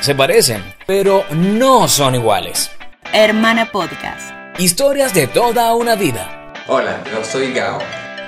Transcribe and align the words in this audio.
Se 0.00 0.14
parecen, 0.14 0.62
pero 0.86 1.24
no 1.30 1.88
son 1.88 2.14
iguales. 2.14 2.70
Hermana 3.12 3.66
Podcast. 3.72 4.32
Historias 4.58 5.12
de 5.12 5.26
toda 5.26 5.74
una 5.74 5.96
vida. 5.96 6.52
Hola, 6.68 7.02
yo 7.12 7.24
soy 7.24 7.52
Gao. 7.52 7.78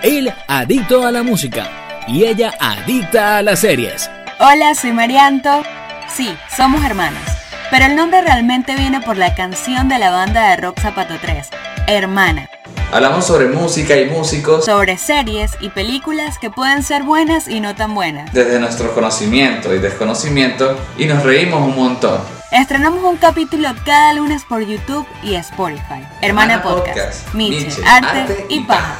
Él 0.03 0.33
adicto 0.49 1.07
a 1.07 1.13
la 1.13 1.23
música 1.23 1.69
y 2.09 2.25
ella 2.25 2.53
adicta 2.59 3.39
a 3.39 3.43
las 3.43 3.61
series. 3.61 4.11
Hola, 4.41 4.75
soy 4.75 4.93
Marianto. 4.93 5.63
Sí, 6.09 6.37
somos 6.57 6.85
hermanas. 6.85 7.39
Pero 7.71 7.85
el 7.85 7.95
nombre 7.95 8.21
realmente 8.23 8.75
viene 8.75 9.01
por 9.01 9.17
la 9.17 9.35
canción 9.37 9.89
de 9.89 9.99
la 9.99 10.11
banda 10.11 10.51
de 10.51 10.57
rock 10.57 10.81
Zapato 10.81 11.15
3, 11.21 11.49
Hermana. 11.87 12.49
Hablamos 12.93 13.25
sobre 13.25 13.47
música 13.47 13.97
y 13.97 14.07
músicos 14.07 14.65
Sobre 14.65 14.99
series 14.99 15.53
y 15.61 15.69
películas 15.69 16.39
que 16.39 16.51
pueden 16.51 16.83
ser 16.83 17.05
buenas 17.05 17.47
y 17.47 17.61
no 17.61 17.75
tan 17.77 17.95
buenas. 17.95 18.33
desde 18.33 18.59
nuestro 18.59 18.93
conocimiento 18.95 19.73
y 19.75 19.79
desconocimiento 19.79 20.77
y 20.99 21.07
nos 21.07 21.23
reímos 21.23 21.61
un 21.63 21.77
montón. 21.77 22.21
Estrenamos 22.51 23.05
un 23.05 23.17
capítulo 23.17 23.69
cada 23.85 24.13
lunes 24.15 24.45
por 24.45 24.63
YouTube 24.63 25.07
y 25.23 25.37
Spotify. 25.37 26.05
Hermana 26.21 26.55
Hermana 26.55 26.63
Podcast. 26.63 26.97
Podcast. 26.97 27.35
Miche, 27.35 27.67
Miche, 27.67 27.83
arte, 27.87 28.07
arte 28.23 28.47
y 28.49 28.57
y 28.57 28.61
paja. 28.65 28.97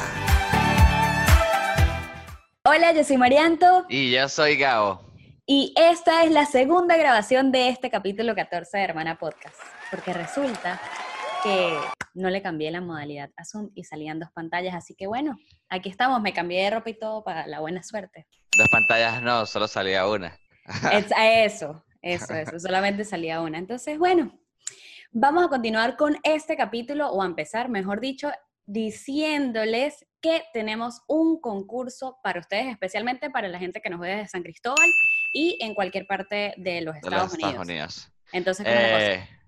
Hola, 2.63 2.93
yo 2.93 3.03
soy 3.03 3.17
Marianto 3.17 3.85
Y 3.89 4.11
yo 4.11 4.29
soy 4.29 4.55
Gao. 4.55 5.01
y 5.45 5.73
esta 5.75 6.23
es 6.23 6.31
la 6.31 6.45
segunda 6.45 6.95
grabación 6.95 7.51
de 7.51 7.67
este 7.67 7.89
capítulo 7.89 8.35
14 8.35 8.77
de 8.77 8.83
Hermana 8.85 9.17
Podcast. 9.19 9.55
Porque 9.89 10.13
resulta 10.13 10.79
que 11.43 11.77
no 12.13 12.29
le 12.29 12.41
cambié 12.41 12.71
la 12.71 12.81
modalidad 12.81 13.29
a 13.37 13.45
Zoom 13.45 13.71
y 13.75 13.83
salían 13.83 14.19
dos 14.19 14.29
pantallas, 14.31 14.75
así 14.75 14.95
que 14.95 15.07
bueno, 15.07 15.37
aquí 15.69 15.89
estamos, 15.89 16.21
me 16.21 16.33
cambié 16.33 16.63
de 16.63 16.69
ropa 16.71 16.89
y 16.89 16.99
todo 16.99 17.23
para 17.23 17.47
la 17.47 17.59
buena 17.59 17.83
suerte. 17.83 18.27
Dos 18.57 18.67
pantallas 18.69 19.21
no, 19.21 19.45
solo 19.45 19.67
salía 19.67 20.07
una. 20.07 20.37
Eso, 20.91 21.83
eso, 22.03 22.33
eso, 22.33 22.59
solamente 22.59 23.03
salía 23.03 23.41
una. 23.41 23.57
Entonces, 23.57 23.97
bueno, 23.97 24.39
vamos 25.11 25.45
a 25.45 25.49
continuar 25.49 25.97
con 25.97 26.17
este 26.23 26.55
capítulo, 26.55 27.09
o 27.09 27.21
a 27.21 27.25
empezar, 27.25 27.67
mejor 27.69 27.99
dicho, 27.99 28.31
diciéndoles 28.65 30.05
que 30.21 30.43
tenemos 30.53 31.01
un 31.07 31.41
concurso 31.41 32.19
para 32.23 32.39
ustedes, 32.39 32.67
especialmente 32.67 33.29
para 33.29 33.47
la 33.47 33.59
gente 33.59 33.81
que 33.81 33.89
nos 33.89 33.99
ve 33.99 34.09
desde 34.09 34.29
San 34.29 34.43
Cristóbal 34.43 34.89
y 35.33 35.57
en 35.61 35.73
cualquier 35.73 36.05
parte 36.05 36.53
de 36.57 36.81
los 36.81 36.93
De 36.93 36.99
Estados, 36.99 37.23
los 37.23 37.33
Unidos. 37.33 37.51
Estados 37.51 37.67
Unidos. 37.67 38.11
Entonces, 38.31 38.65
¿cómo 38.65 38.77
es 38.77 38.91
la 38.91 39.15
cosa? 39.17 39.40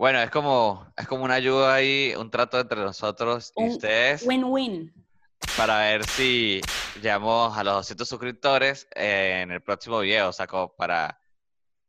Bueno, 0.00 0.18
es 0.22 0.30
como, 0.30 0.90
es 0.96 1.06
como 1.06 1.24
una 1.24 1.34
ayuda 1.34 1.74
ahí, 1.74 2.14
un 2.16 2.30
trato 2.30 2.58
entre 2.58 2.78
nosotros 2.80 3.52
y 3.54 3.64
Un 3.64 3.68
ustedes 3.72 4.22
Win-win. 4.22 4.90
para 5.58 5.76
ver 5.80 6.06
si 6.06 6.62
llegamos 7.02 7.54
a 7.58 7.62
los 7.62 7.74
200 7.74 8.08
suscriptores 8.08 8.88
en 8.94 9.50
el 9.50 9.60
próximo 9.60 10.00
video, 10.00 10.30
o 10.30 10.32
sea, 10.32 10.46
como 10.46 10.74
para, 10.74 11.20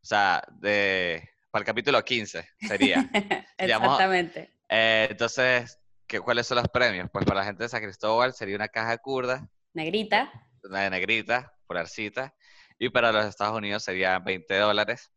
o 0.02 0.06
sea, 0.06 0.44
de, 0.59 1.26
para 1.52 1.62
el 1.62 1.66
capítulo 1.66 2.04
15 2.04 2.50
sería. 2.67 2.98
Llamamos- 3.58 3.94
Exactamente. 3.95 4.52
Eh, 4.67 5.08
entonces, 5.12 5.80
¿qué, 6.06 6.20
¿cuáles 6.20 6.45
son 6.48 6.58
los 6.58 6.67
premios? 6.67 7.09
Pues 7.14 7.23
para 7.23 7.39
la 7.39 7.45
gente 7.45 7.64
de 7.64 7.70
San 7.70 7.82
Cristóbal 7.82 8.34
sería 8.34 8.58
una 8.58 8.67
caja 8.67 8.98
kurda, 8.98 9.48
Negrita. 9.73 10.30
una 10.66 10.82
de 10.82 10.89
negrita, 10.89 11.54
polarcita, 11.66 12.36
y 12.78 12.89
para 12.89 13.14
los 13.14 13.26
Estados 13.26 13.56
Unidos 13.58 13.84
serían 13.86 14.22
20 14.22 14.54
dólares. 14.58 15.09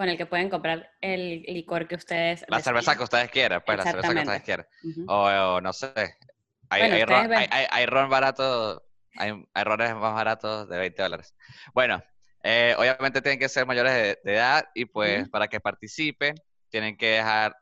Con 0.00 0.08
el 0.08 0.16
que 0.16 0.24
pueden 0.24 0.48
comprar 0.48 0.90
el 1.02 1.42
licor 1.42 1.86
que 1.86 1.94
ustedes 1.94 2.42
La 2.48 2.60
cerveza 2.60 2.96
que 2.96 3.02
ustedes 3.02 3.30
quieran, 3.30 3.62
pues 3.66 3.76
la 3.76 3.84
cerveza 3.84 4.14
que 4.14 4.18
ustedes 4.20 4.42
quieran. 4.42 4.66
O, 5.06 5.24
o 5.26 5.60
no 5.60 5.74
sé. 5.74 5.92
Hay, 6.70 6.80
Bueno, 6.80 6.94
hay, 6.94 7.04
ron, 7.04 7.32
hay, 7.34 7.66
hay- 7.70 7.84
ron 7.84 8.08
barato, 8.08 8.82
hay, 9.18 9.44
rones 9.62 9.94
más 9.96 10.14
baratos 10.14 10.70
de 10.70 10.78
20 10.78 11.02
dólares. 11.02 11.34
Bueno, 11.74 12.02
eh, 12.42 12.74
obviamente 12.78 13.20
tienen 13.20 13.38
que 13.38 13.50
ser 13.50 13.66
mayores 13.66 13.92
de, 13.92 14.18
de 14.24 14.36
edad 14.36 14.64
y 14.74 14.86
pues 14.86 15.28
para 15.28 15.48
que 15.48 15.60
participen 15.60 16.34
tienen 16.70 16.96
que 16.96 17.08
dejar 17.16 17.54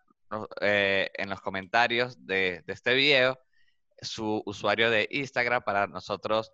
eh, 0.61 1.11
en 1.15 1.31
los 1.31 1.41
comentarios 1.41 2.25
de, 2.25 2.63
de 2.65 2.73
este 2.73 2.95
video 2.95 3.37
su 4.01 4.45
usuario 4.47 4.91
de 4.91 5.09
Instagram 5.11 5.63
para 5.65 5.89
nosotros 5.89 6.53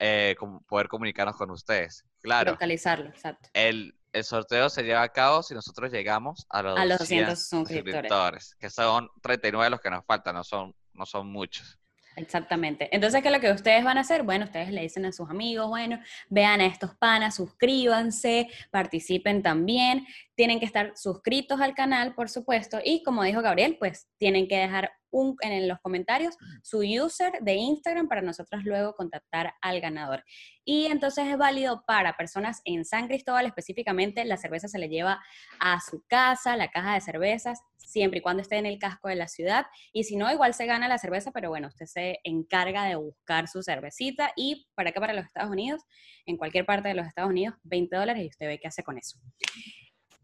eh, 0.00 0.34
com- 0.40 0.64
poder 0.64 0.88
comunicarnos 0.88 1.36
con 1.36 1.52
ustedes. 1.52 2.04
Claro, 2.20 2.50
Localizarlo, 2.50 3.10
exacto. 3.10 3.48
el, 3.52 3.94
el 4.18 4.24
sorteo 4.24 4.68
se 4.68 4.82
lleva 4.82 5.02
a 5.02 5.08
cabo 5.08 5.42
si 5.42 5.54
nosotros 5.54 5.90
llegamos 5.90 6.46
a 6.50 6.62
los, 6.62 6.78
A 6.78 6.84
los 6.84 6.98
200 6.98 7.28
200 7.30 7.48
suscriptores. 7.48 7.94
suscriptores, 7.94 8.54
que 8.56 8.70
son 8.70 9.08
39 9.22 9.70
los 9.70 9.80
que 9.80 9.90
nos 9.90 10.04
faltan, 10.04 10.34
no 10.34 10.44
son, 10.44 10.74
no 10.92 11.06
son 11.06 11.30
muchos. 11.32 11.78
Exactamente. 12.16 12.88
Entonces, 12.90 13.22
¿qué 13.22 13.28
es 13.28 13.34
lo 13.34 13.40
que 13.40 13.52
ustedes 13.52 13.84
van 13.84 13.96
a 13.96 14.00
hacer? 14.00 14.24
Bueno, 14.24 14.44
ustedes 14.44 14.70
le 14.72 14.82
dicen 14.82 15.04
a 15.04 15.12
sus 15.12 15.30
amigos, 15.30 15.68
bueno, 15.68 16.00
vean 16.28 16.60
a 16.60 16.66
estos 16.66 16.96
panas, 16.96 17.36
suscríbanse, 17.36 18.48
participen 18.72 19.40
también. 19.42 20.04
Tienen 20.38 20.60
que 20.60 20.66
estar 20.66 20.92
suscritos 20.94 21.60
al 21.60 21.74
canal, 21.74 22.14
por 22.14 22.28
supuesto. 22.28 22.78
Y 22.84 23.02
como 23.02 23.24
dijo 23.24 23.42
Gabriel, 23.42 23.76
pues 23.76 24.06
tienen 24.18 24.46
que 24.46 24.56
dejar 24.56 24.92
un, 25.10 25.36
en 25.40 25.66
los 25.66 25.80
comentarios 25.80 26.36
su 26.62 26.82
user 26.82 27.32
de 27.40 27.54
Instagram 27.54 28.06
para 28.06 28.22
nosotros 28.22 28.62
luego 28.62 28.94
contactar 28.94 29.54
al 29.60 29.80
ganador. 29.80 30.22
Y 30.64 30.86
entonces 30.86 31.26
es 31.26 31.36
válido 31.36 31.82
para 31.88 32.16
personas 32.16 32.60
en 32.64 32.84
San 32.84 33.08
Cristóbal 33.08 33.46
específicamente. 33.46 34.24
La 34.24 34.36
cerveza 34.36 34.68
se 34.68 34.78
le 34.78 34.88
lleva 34.88 35.20
a 35.58 35.80
su 35.80 36.04
casa, 36.06 36.56
la 36.56 36.70
caja 36.70 36.94
de 36.94 37.00
cervezas, 37.00 37.58
siempre 37.76 38.20
y 38.20 38.22
cuando 38.22 38.42
esté 38.42 38.58
en 38.58 38.66
el 38.66 38.78
casco 38.78 39.08
de 39.08 39.16
la 39.16 39.26
ciudad. 39.26 39.66
Y 39.92 40.04
si 40.04 40.14
no, 40.14 40.30
igual 40.30 40.54
se 40.54 40.66
gana 40.66 40.86
la 40.86 40.98
cerveza, 40.98 41.32
pero 41.32 41.48
bueno, 41.48 41.66
usted 41.66 41.86
se 41.86 42.20
encarga 42.22 42.84
de 42.84 42.94
buscar 42.94 43.48
su 43.48 43.60
cervecita. 43.64 44.30
Y 44.36 44.68
para 44.76 44.90
acá, 44.90 45.00
para 45.00 45.14
los 45.14 45.24
Estados 45.24 45.50
Unidos, 45.50 45.82
en 46.26 46.36
cualquier 46.36 46.64
parte 46.64 46.86
de 46.86 46.94
los 46.94 47.08
Estados 47.08 47.30
Unidos, 47.30 47.56
20 47.64 47.96
dólares 47.96 48.22
y 48.22 48.28
usted 48.28 48.46
ve 48.46 48.60
qué 48.60 48.68
hace 48.68 48.84
con 48.84 48.98
eso. 48.98 49.18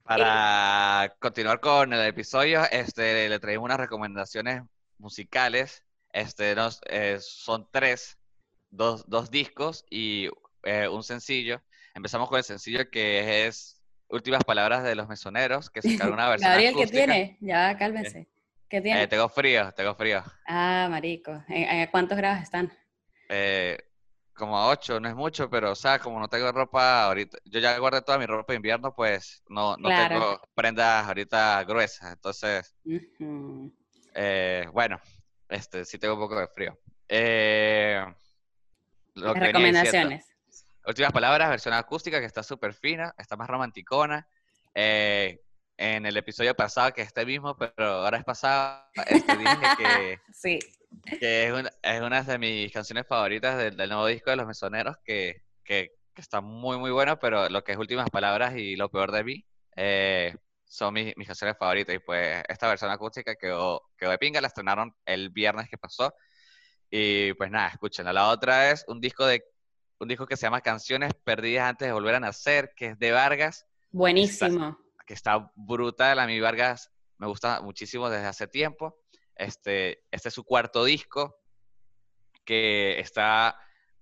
Para 0.05 1.17
continuar 1.19 1.61
con 1.61 1.91
el 1.95 2.07
episodio, 2.07 2.63
este, 2.71 3.27
le 3.29 3.39
traemos 3.39 3.65
unas 3.65 3.79
recomendaciones 3.81 4.63
musicales. 4.99 5.83
Este, 6.13 6.55
nos, 6.55 6.81
eh, 6.91 7.17
son 7.21 7.67
tres, 7.73 8.19
dos, 8.71 9.09
dos 9.09 9.31
discos 9.31 9.85
y 9.89 10.29
eh, 10.63 10.89
un 10.89 11.03
sencillo. 11.03 11.63
Empezamos 11.95 12.29
con 12.29 12.37
el 12.37 12.45
sencillo 12.45 12.91
que 12.91 13.47
es 13.47 13.81
Últimas 14.09 14.45
Palabras 14.45 14.85
de 14.85 14.95
los 14.95 15.09
Mesoneros, 15.09 15.71
que 15.71 15.81
sacaron 15.81 16.13
una 16.13 16.29
versión 16.29 16.51
Gabriel, 16.51 16.75
¿qué 16.77 16.87
tiene? 16.87 17.39
Ya, 17.41 17.77
cálmense. 17.79 18.29
¿Qué 18.69 18.83
tiene? 18.83 19.05
Eh, 19.05 19.07
tengo 19.07 19.29
frío, 19.31 19.73
tengo 19.73 19.95
frío. 19.95 20.23
Ah, 20.47 20.87
marico. 20.91 21.43
¿En- 21.49 21.65
en 21.81 21.87
¿Cuántos 21.91 22.19
grados 22.19 22.43
están? 22.43 22.71
Eh, 23.31 23.79
como 24.35 24.59
a 24.59 24.69
8, 24.69 25.01
no 25.01 25.09
es 25.09 25.15
mucho, 25.15 25.49
pero 25.49 25.73
o 25.73 25.75
sea, 25.75 25.99
como 25.99 26.19
no 26.21 26.29
tengo 26.29 26.51
ropa 26.53 27.05
ahorita, 27.05 27.39
yo 27.45 27.61
ya 27.61 27.79
guardé 27.79 28.03
toda 28.03 28.19
mi 28.19 28.27
ropa 28.27 28.53
de 28.53 28.57
invierno, 28.57 28.95
pues 28.95 29.43
no, 29.49 29.77
no 29.77 29.89
Claro. 29.89 30.09
tengo 30.09 30.41
prendas 30.55 31.07
ahorita 31.07 31.65
gruesas. 31.65 32.13
Entonces, 32.13 32.75
eh, 34.15 34.67
bueno, 34.73 35.01
este 35.49 35.85
sí 35.85 35.99
tengo 35.99 36.15
un 36.15 36.21
poco 36.21 36.39
de 36.39 36.49
frío. 36.49 36.79
Eh, 37.09 38.05
lo 39.15 39.27
Las 39.27 39.35
que 39.35 39.41
venía 39.41 39.53
diciendo. 39.83 39.89
recomendaciones. 40.11 40.27
Últimas 40.87 41.13
palabras, 41.13 41.49
versión 41.49 41.75
acústica 41.75 42.21
que 42.21 42.27
está 42.27 42.43
súper 42.43 42.75
fina, 42.75 43.15
está 43.17 43.37
más 43.37 43.49
romanticona. 43.49 44.27
Eh, 44.75 45.41
en 45.77 46.07
el 46.07 46.17
episodio 46.17 46.55
pasado, 46.55 46.93
que 46.93 47.01
es 47.03 47.09
este 47.09 47.25
mismo, 47.27 47.57
pero 47.57 47.85
ahora 48.05 48.19
es 48.19 48.25
pasado, 48.25 48.85
este, 49.07 49.37
dije 49.37 49.57
que 49.79 50.21
Sí. 50.33 50.59
Que 51.19 51.47
es 51.47 51.53
una, 51.53 51.71
es 51.83 52.01
una 52.01 52.23
de 52.23 52.39
mis 52.39 52.73
canciones 52.73 53.07
favoritas 53.07 53.57
del, 53.59 53.77
del 53.77 53.89
nuevo 53.89 54.07
disco 54.07 54.31
de 54.31 54.37
Los 54.37 54.47
Mesoneros, 54.47 54.97
que, 55.05 55.43
que, 55.65 55.93
que 56.15 56.21
está 56.21 56.41
muy, 56.41 56.79
muy 56.79 56.91
bueno, 56.91 57.19
pero 57.19 57.49
lo 57.49 57.65
que 57.65 57.73
es 57.73 57.79
Últimas 57.79 58.09
Palabras 58.11 58.55
y 58.57 58.77
Lo 58.77 58.89
Peor 58.89 59.13
de 59.13 59.25
Mí 59.25 59.45
eh, 59.77 60.35
son 60.65 60.95
mis, 60.95 61.17
mis 61.17 61.27
canciones 61.27 61.57
favoritas. 61.59 61.95
Y 61.95 61.99
pues 61.99 62.43
esta 62.49 62.69
versión 62.69 62.91
acústica 62.91 63.35
quedó, 63.37 63.83
quedó 63.97 64.11
de 64.11 64.19
pinga, 64.19 64.41
la 64.41 64.49
estrenaron 64.49 64.95
el 65.05 65.31
viernes 65.31 65.69
que 65.69 65.79
pasó. 65.79 66.15
Y 66.91 67.33
pues 67.35 67.51
nada, 67.51 67.69
escúchenla. 67.69 68.13
La 68.13 68.29
otra 68.29 68.71
es 68.71 68.85
un 68.89 69.01
disco, 69.01 69.27
de, 69.27 69.45
un 69.99 70.09
disco 70.09 70.27
que 70.27 70.37
se 70.37 70.43
llama 70.47 70.61
Canciones 70.61 71.13
Perdidas 71.25 71.71
Antes 71.71 71.89
de 71.89 71.93
Volver 71.93 72.15
a 72.15 72.21
Nacer, 72.21 72.73
que 72.77 72.87
es 72.89 72.99
de 72.99 73.11
Vargas, 73.11 73.67
Buenísimo. 73.91 74.79
que 75.07 75.15
está 75.15 75.51
brutal. 75.57 76.19
A 76.19 76.27
mí 76.27 76.39
Vargas 76.41 76.91
me 77.19 77.27
gusta 77.27 77.61
muchísimo 77.63 78.09
desde 78.11 78.27
hace 78.27 78.47
tiempo. 78.47 78.97
Este, 79.37 80.05
este 80.11 80.29
es 80.29 80.35
su 80.35 80.45
cuarto 80.45 80.85
disco, 80.85 81.37
que 82.45 83.01
está 83.01 83.59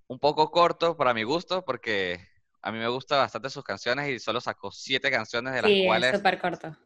un 0.09 0.19
poco 0.19 0.51
corto 0.51 0.97
para 0.97 1.15
mi 1.15 1.23
gusto, 1.23 1.65
porque 1.65 2.19
a 2.61 2.73
mí 2.73 2.79
me 2.79 2.89
gustan 2.89 3.19
bastante 3.19 3.51
sus 3.51 3.65
canciones 3.65 4.09
y 4.09 4.19
solo 4.19 4.41
sacó 4.41 4.71
siete 4.73 5.11
canciones, 5.11 5.55
de 5.55 5.63
las, 5.63 5.71
Sí, 5.71 5.79
es 5.83 5.87
cuales, 5.87 6.17
súper 6.17 6.41
corto. 6.41 6.77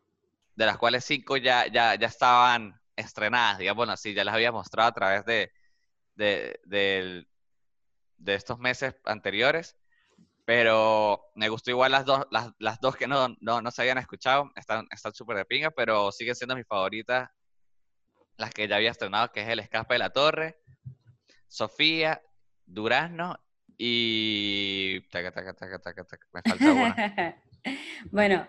de 0.55 0.67
las 0.67 0.79
cuales 0.79 1.05
cinco 1.05 1.37
ya, 1.37 1.67
ya, 1.67 1.95
ya 1.97 2.07
estaban 2.07 2.81
estrenadas, 2.97 3.59
digamos 3.59 3.89
así, 3.89 4.15
ya 4.15 4.25
las 4.25 4.35
había 4.35 4.53
mostrado 4.53 4.89
a 4.91 4.93
través 4.95 5.25
de, 5.25 5.53
de, 6.15 6.61
del- 6.65 7.29
de 8.19 8.35
estos 8.35 8.59
meses 8.59 8.97
anteriores. 9.05 9.77
Pero 10.47 11.23
me 11.35 11.49
gustó 11.49 11.71
igual 11.71 11.93
las 11.93 12.05
dos, 12.05 12.27
las, 12.31 12.51
las 12.59 12.81
dos 12.81 12.97
que 12.97 13.09
no, 13.09 13.29
no, 13.41 13.63
no 13.63 13.71
se 13.73 13.83
habían 13.83 13.99
escuchado, 13.99 14.51
están 14.57 14.87
están 14.93 15.15
súper 15.15 15.39
de 15.39 15.45
pinga, 15.47 15.71
pero 15.73 16.13
siguen 16.13 16.37
siendo 16.37 16.57
mis 16.57 16.67
favoritas 16.67 17.31
las 18.37 18.51
que 18.53 18.69
ya 18.69 18.77
había 18.77 18.91
estrenado, 18.91 19.33
que 19.33 19.41
es 19.41 19.49
El 19.49 19.61
Escape 19.61 19.95
de 19.95 19.99
la 19.99 20.11
Torre, 20.11 20.59
Sofía, 21.49 22.23
Durazno 22.67 23.39
y... 23.79 25.01
Me 26.33 26.43
falta 26.43 26.73
una. 26.73 27.43
bueno, 28.11 28.49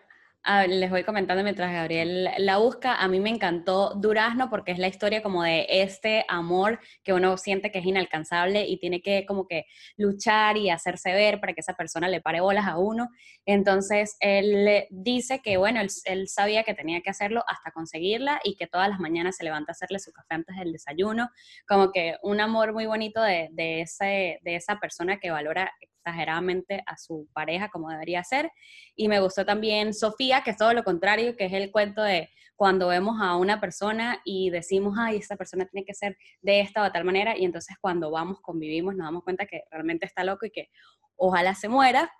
Ah, 0.49 0.65
les 0.65 0.89
voy 0.89 1.03
comentando 1.03 1.43
mientras 1.43 1.73
Gabriel 1.73 2.29
la 2.37 2.55
busca. 2.55 2.95
A 2.95 3.09
mí 3.09 3.19
me 3.19 3.29
encantó 3.29 3.95
Durazno 3.95 4.49
porque 4.49 4.71
es 4.71 4.79
la 4.79 4.87
historia 4.87 5.21
como 5.21 5.43
de 5.43 5.65
este 5.67 6.23
amor 6.29 6.79
que 7.03 7.11
uno 7.11 7.35
siente 7.35 7.69
que 7.69 7.79
es 7.79 7.85
inalcanzable 7.85 8.65
y 8.65 8.79
tiene 8.79 9.01
que 9.01 9.25
como 9.25 9.45
que 9.45 9.65
luchar 9.97 10.55
y 10.55 10.69
hacerse 10.69 11.11
ver 11.11 11.41
para 11.41 11.51
que 11.51 11.59
esa 11.59 11.73
persona 11.73 12.07
le 12.07 12.21
pare 12.21 12.39
bolas 12.39 12.65
a 12.65 12.77
uno. 12.77 13.09
Entonces 13.45 14.15
él 14.21 14.85
dice 14.89 15.41
que 15.41 15.57
bueno, 15.57 15.81
él, 15.81 16.29
sabía 16.29 16.63
que 16.63 16.73
tenía 16.73 17.01
que 17.01 17.09
hacerlo 17.09 17.43
hasta 17.45 17.71
conseguirla 17.71 18.39
y 18.41 18.55
que 18.55 18.67
todas 18.67 18.87
las 18.87 19.01
mañanas 19.01 19.35
se 19.35 19.43
levanta 19.43 19.71
a 19.71 19.73
hacerle 19.73 19.99
su 19.99 20.13
café 20.13 20.35
antes 20.35 20.55
del 20.55 20.71
desayuno. 20.71 21.29
Como 21.67 21.91
que 21.91 22.15
un 22.23 22.39
amor 22.39 22.71
muy 22.71 22.85
bonito 22.85 23.21
de, 23.21 23.49
de, 23.51 23.81
ese, 23.81 24.39
de 24.43 24.55
esa 24.55 24.79
persona 24.79 25.19
que 25.19 25.29
valora 25.29 25.73
exageradamente 26.07 26.83
a 26.85 26.97
su 26.97 27.27
pareja 27.33 27.69
como 27.69 27.89
debería 27.89 28.23
ser. 28.23 28.51
Y 28.95 29.07
me 29.07 29.19
gustó 29.19 29.45
también 29.45 29.93
Sofía, 29.93 30.41
que 30.41 30.51
es 30.51 30.57
todo 30.57 30.73
lo 30.73 30.83
contrario, 30.83 31.35
que 31.35 31.45
es 31.45 31.53
el 31.53 31.71
cuento 31.71 32.01
de 32.01 32.29
cuando 32.55 32.87
vemos 32.87 33.17
a 33.21 33.35
una 33.35 33.59
persona 33.59 34.19
y 34.25 34.49
decimos, 34.49 34.95
ay, 34.97 35.17
esta 35.17 35.35
persona 35.35 35.65
tiene 35.65 35.85
que 35.85 35.93
ser 35.93 36.17
de 36.41 36.61
esta 36.61 36.83
o 36.83 36.91
tal 36.91 37.03
manera, 37.03 37.37
y 37.37 37.45
entonces 37.45 37.77
cuando 37.79 38.09
vamos, 38.09 38.39
convivimos, 38.41 38.95
nos 38.95 39.05
damos 39.05 39.23
cuenta 39.23 39.45
que 39.45 39.63
realmente 39.69 40.07
está 40.07 40.23
loco 40.23 40.45
y 40.45 40.51
que 40.51 40.69
ojalá 41.17 41.53
se 41.53 41.69
muera. 41.69 42.11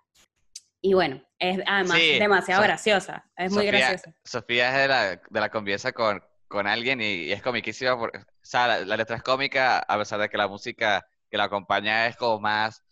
Y 0.80 0.94
bueno, 0.94 1.24
es 1.40 1.60
además 1.66 1.98
demasiado 1.98 2.62
graciosa, 2.62 3.26
es 3.36 3.52
muy 3.52 3.66
graciosa. 3.66 4.14
Sofía 4.24 4.70
es 4.70 4.82
de 4.84 4.88
la, 4.88 5.22
de 5.28 5.40
la 5.40 5.50
convivencia 5.50 5.92
con, 5.92 6.22
con 6.48 6.68
alguien 6.68 7.02
y, 7.02 7.32
es 7.32 7.42
comiquísima, 7.42 7.96
o 7.96 8.10
sea, 8.42 8.68
la, 8.68 8.86
la, 8.86 8.98
letra 8.98 9.16
es 9.16 9.24
cómica, 9.24 9.80
a 9.80 9.98
pesar 9.98 10.20
de 10.20 10.30
que 10.30 10.38
la 10.38 10.48
música 10.48 11.04
que 11.30 11.38
la 11.38 11.46
acompaña 11.46 12.08
es 12.08 12.16
como 12.16 12.40
más 12.40 12.84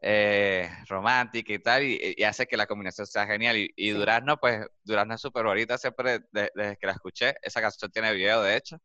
eh, 0.00 0.70
romántica 0.88 1.52
y 1.52 1.58
tal, 1.58 1.82
y, 1.84 2.22
hace 2.24 2.46
que 2.46 2.56
la 2.56 2.66
combinación 2.66 3.06
sea 3.06 3.26
genial. 3.26 3.56
Y, 3.76 3.90
Durazno, 3.90 4.38
pues 4.38 4.66
Durazno 4.84 5.14
es 5.14 5.20
súper 5.20 5.44
bonita 5.44 5.78
siempre 5.78 6.20
desde 6.32 6.76
que 6.78 6.86
la 6.86 6.92
escuché. 6.92 7.34
Esa 7.42 7.60
canción 7.60 7.90
tiene 7.90 8.12
video, 8.12 8.42
de 8.42 8.56
hecho. 8.56 8.78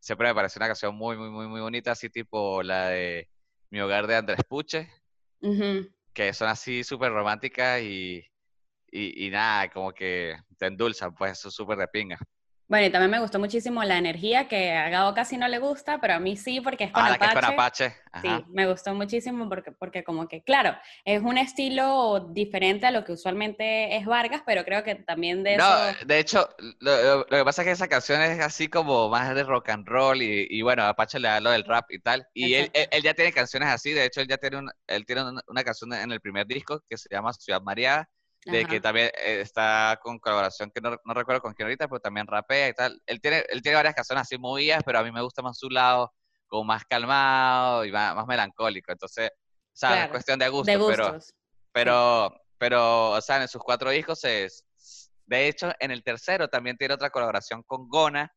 Siempre 0.00 0.28
me 0.28 0.34
parece 0.34 0.58
una 0.58 0.68
canción 0.68 0.94
muy, 0.94 1.16
muy, 1.16 1.30
muy, 1.30 1.48
muy 1.48 1.60
bonita, 1.60 1.92
así 1.92 2.08
tipo 2.08 2.62
la 2.62 2.88
de 2.88 3.28
Mi 3.70 3.80
Hogar 3.80 4.06
de 4.06 4.16
Andrés 4.16 4.40
Puche, 4.48 4.88
que 6.14 6.32
son 6.32 6.48
así 6.48 6.84
súper 6.84 7.12
románticas 7.12 7.82
y, 7.82 8.24
y, 8.90 9.30
nada, 9.30 9.68
como 9.70 9.92
que 9.92 10.36
te 10.56 10.66
endulzan, 10.66 11.14
pues 11.14 11.32
eso 11.32 11.50
súper 11.50 11.78
de 11.78 11.88
pinga. 11.88 12.18
Bueno, 12.68 12.86
y 12.86 12.90
también 12.90 13.10
me 13.10 13.20
gustó 13.20 13.38
muchísimo 13.38 13.82
la 13.82 13.96
energía, 13.96 14.46
que 14.46 14.72
a 14.72 14.90
Gabo 14.90 15.14
casi 15.14 15.38
no 15.38 15.48
le 15.48 15.58
gusta, 15.58 16.00
pero 16.02 16.14
a 16.14 16.20
mí 16.20 16.36
sí, 16.36 16.60
porque 16.60 16.84
es 16.84 16.92
con 16.92 17.02
ah, 17.02 17.14
Apache. 17.14 17.18
Que 17.18 17.26
es 17.26 17.34
con 17.34 17.54
Apache. 17.54 17.96
Sí, 18.20 18.44
me 18.50 18.66
gustó 18.66 18.94
muchísimo 18.94 19.48
porque, 19.48 19.72
porque 19.72 20.04
como 20.04 20.28
que, 20.28 20.42
claro, 20.42 20.76
es 21.06 21.22
un 21.22 21.38
estilo 21.38 22.28
diferente 22.30 22.86
a 22.86 22.90
lo 22.90 23.04
que 23.04 23.12
usualmente 23.12 23.96
es 23.96 24.04
Vargas, 24.04 24.42
pero 24.44 24.66
creo 24.66 24.84
que 24.84 24.96
también 24.96 25.42
de 25.42 25.56
no, 25.56 25.88
eso... 25.88 26.04
de 26.04 26.18
hecho, 26.18 26.48
lo, 26.80 27.24
que 27.26 27.44
pasa 27.44 27.62
es 27.62 27.66
que 27.66 27.72
esa 27.72 27.88
canción 27.88 28.20
es 28.20 28.38
así 28.40 28.68
como 28.68 29.08
más 29.08 29.34
de 29.34 29.44
rock 29.44 29.70
and 29.70 29.88
roll 29.88 30.20
y, 30.20 30.46
y 30.50 30.60
bueno, 30.60 30.82
Apache 30.82 31.18
le 31.18 31.28
da 31.28 31.40
lo 31.40 31.50
del 31.50 31.64
rap 31.64 31.90
y 31.90 32.00
tal. 32.00 32.26
Y 32.34 32.52
él, 32.52 32.70
él, 32.74 33.02
ya 33.02 33.14
tiene 33.14 33.32
canciones 33.32 33.70
así, 33.70 33.92
de 33.92 34.04
hecho, 34.04 34.20
él 34.20 34.28
ya 34.28 34.36
tiene, 34.36 34.58
un, 34.58 34.70
él 34.86 35.06
tiene 35.06 35.22
una, 35.46 35.64
canción 35.64 35.90
en 35.94 36.12
el 36.12 36.20
primer 36.20 36.46
disco 36.46 36.82
que 36.86 36.98
se 36.98 37.08
llama 37.10 37.32
Ciudad 37.32 37.62
María 37.62 38.06
de 38.44 38.64
que 38.64 38.80
también 38.80 39.06
eh, 39.08 39.40
está 39.40 39.98
con 40.02 40.18
colaboración, 40.18 40.70
que 40.70 40.80
no, 40.80 40.96
no, 41.04 41.14
recuerdo 41.14 41.42
con 41.42 41.54
quién 41.54 41.66
ahorita, 41.66 41.88
pero 41.88 42.00
también 42.00 42.26
rapea 42.26 42.68
y 42.68 42.72
tal. 42.72 43.00
Él 43.06 43.20
tiene, 43.20 43.44
él 43.48 43.62
tiene 43.62 43.76
varias 43.76 43.94
canciones 43.94 44.22
así 44.22 44.38
movidas, 44.38 44.82
pero 44.84 44.98
a 44.98 45.02
mí 45.02 45.12
me 45.12 45.22
gusta 45.22 45.42
más 45.42 45.58
su 45.58 45.68
lado, 45.68 46.12
como 46.46 46.64
más 46.64 46.84
calmado 46.84 47.84
y 47.84 47.92
más, 47.92 48.14
más 48.14 48.26
melancólico. 48.26 48.92
Entonces, 48.92 49.30
o 49.30 49.76
sea, 49.76 50.04
es 50.04 50.10
cuestión 50.10 50.38
de 50.38 50.48
gusto, 50.48 50.86
pero, 50.88 51.18
pero, 51.72 52.40
pero, 52.58 53.10
o 53.10 53.20
sea, 53.20 53.40
en 53.40 53.48
sus 53.48 53.62
cuatro 53.62 53.90
discos 53.90 54.24
es, 54.24 54.64
de 55.26 55.46
hecho, 55.46 55.72
en 55.78 55.90
el 55.90 56.02
tercero 56.02 56.48
también 56.48 56.76
tiene 56.76 56.94
otra 56.94 57.10
colaboración 57.10 57.62
con 57.62 57.88
Gona, 57.88 58.32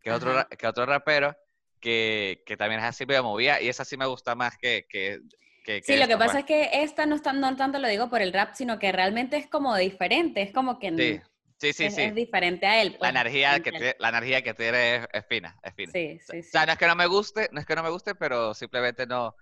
que 0.00 0.10
es 0.10 0.16
otro, 0.16 0.46
que 0.56 0.66
otro 0.66 0.86
rapero, 0.86 1.34
que, 1.80 2.42
que, 2.46 2.56
también 2.56 2.80
es 2.80 2.86
así 2.86 3.06
medio 3.06 3.24
movida, 3.24 3.60
y 3.60 3.68
esa 3.68 3.84
sí 3.84 3.96
me 3.96 4.06
gusta 4.06 4.34
más 4.34 4.56
que, 4.58 4.86
que 4.88 5.20
sí, 5.64 5.96
lo 5.96 6.06
que 6.06 6.16
pasa 6.16 6.40
es 6.40 6.44
que 6.44 6.70
esta 6.72 7.06
no, 7.06 7.16
está, 7.16 7.32
no 7.32 7.56
tanto 7.56 7.78
lo 7.78 7.88
digo 7.88 8.10
por 8.10 8.22
el 8.22 8.32
rap, 8.32 8.54
sino 8.54 8.78
que 8.78 8.92
realmente 8.92 9.36
es 9.36 9.46
como 9.46 9.76
diferente, 9.76 10.42
es 10.42 10.52
como 10.52 10.78
que 10.78 10.90
sí. 10.90 11.20
Sí, 11.56 11.72
sí, 11.72 11.84
es, 11.84 12.14
diferente 12.14 12.66
a 12.66 12.82
él. 12.82 12.92
la, 12.92 12.98
pues, 12.98 13.10
energía 13.10 13.60
que 13.60 13.70
tiene, 13.70 13.96
la 13.98 14.08
energía 14.08 14.42
que 14.42 14.54
tiene 14.54 14.96
es, 15.10 15.26
fina, 15.26 15.56
es 15.62 15.74
fina. 15.74 15.92
Sí, 15.92 16.18
sí, 16.20 16.38
O 16.40 16.42
sea, 16.42 16.66
no 16.66 16.72
es 16.72 16.78
que 16.78 16.86
no 16.86 16.96
me 16.96 17.06
guste, 17.06 17.48
no 17.52 17.60
es 17.60 17.66
que 17.66 17.76
no 17.76 17.82
me 17.82 17.90
guste, 17.90 18.14
pero 18.14 18.52
simplemente 18.52 19.06
no, 19.06 19.34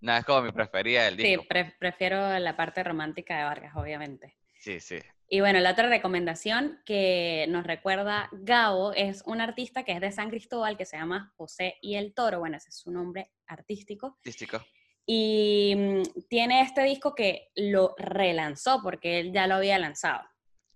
no 0.00 0.16
es 0.16 0.24
como 0.24 0.42
mi 0.42 0.50
preferida 0.50 1.04
del 1.04 1.16
disco. 1.16 1.42
Sí, 1.42 1.72
prefiero 1.78 2.38
la 2.38 2.56
parte 2.56 2.82
romántica 2.82 3.38
de 3.38 3.44
Vargas, 3.44 3.76
obviamente. 3.76 4.36
Sí, 4.58 4.80
sí. 4.80 4.98
Y 5.28 5.40
bueno, 5.40 5.60
la 5.60 5.72
otra 5.72 5.88
recomendación 5.88 6.80
que 6.84 7.46
nos 7.48 7.64
recuerda 7.64 8.28
Gabo 8.32 8.92
es 8.92 9.22
un 9.24 9.40
artista 9.40 9.84
que 9.84 9.92
es 9.92 10.00
de 10.00 10.12
San 10.12 10.30
Cristóbal 10.30 10.76
que 10.76 10.84
se 10.84 10.96
llama 10.96 11.32
José 11.36 11.76
y 11.80 11.94
el 11.94 12.12
Toro. 12.12 12.40
Bueno, 12.40 12.56
ese 12.56 12.70
es 12.70 12.78
su 12.78 12.90
nombre 12.90 13.30
artístico. 13.46 14.16
Artístico. 14.18 14.62
Y 15.06 15.74
mm, 15.76 16.02
tiene 16.28 16.62
este 16.62 16.82
disco 16.84 17.14
que 17.14 17.50
lo 17.56 17.94
relanzó 17.98 18.80
porque 18.82 19.20
él 19.20 19.32
ya 19.32 19.46
lo 19.46 19.56
había 19.56 19.78
lanzado. 19.78 20.22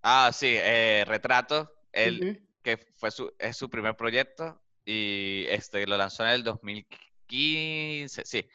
Ah, 0.03 0.31
sí, 0.33 0.55
eh, 0.57 1.05
Retrato, 1.07 1.73
él, 1.93 2.47
que 2.63 2.79
fue 2.97 3.11
su, 3.11 3.33
es 3.39 3.57
su 3.57 3.69
primer 3.69 3.97
proyecto 3.97 4.61
y 4.85 5.47
este 5.49 5.87
lo 5.87 5.97
lanzó 5.97 6.25
en 6.25 6.31
el 6.31 6.45
2015, 6.45 8.25
sí. 8.25 8.49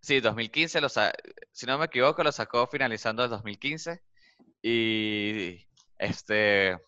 Sí, 0.00 0.20
2015, 0.20 0.80
lo 0.80 0.88
si 0.88 1.66
no 1.66 1.78
me 1.78 1.84
equivoco, 1.84 2.24
lo 2.24 2.32
sacó 2.32 2.66
finalizando 2.66 3.22
el 3.22 3.30
2015. 3.30 4.02
Y 4.62 5.66
este, 5.98 6.78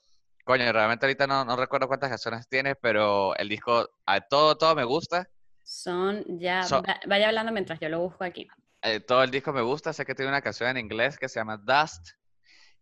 coño, 0.44 0.72
realmente 0.72 1.06
ahorita 1.06 1.26
no, 1.26 1.44
no 1.44 1.56
recuerdo 1.56 1.88
cuántas 1.88 2.10
canciones 2.10 2.48
tiene, 2.48 2.74
pero 2.74 3.36
el 3.36 3.48
disco, 3.48 3.88
a 4.06 4.20
todo, 4.22 4.56
todo 4.56 4.74
me 4.74 4.84
gusta. 4.84 5.28
Son 5.62 6.24
ya, 6.38 6.66
vaya 7.06 7.28
hablando 7.28 7.52
mientras 7.52 7.78
yo 7.80 7.88
lo 7.88 8.00
busco 8.00 8.24
aquí. 8.24 8.48
Eh, 8.82 9.00
todo 9.00 9.22
el 9.22 9.30
disco 9.30 9.52
me 9.52 9.62
gusta, 9.62 9.92
sé 9.92 10.04
que 10.04 10.14
tiene 10.14 10.30
una 10.30 10.42
canción 10.42 10.70
en 10.70 10.78
inglés 10.78 11.16
que 11.16 11.28
se 11.28 11.38
llama 11.38 11.56
Dust, 11.56 12.10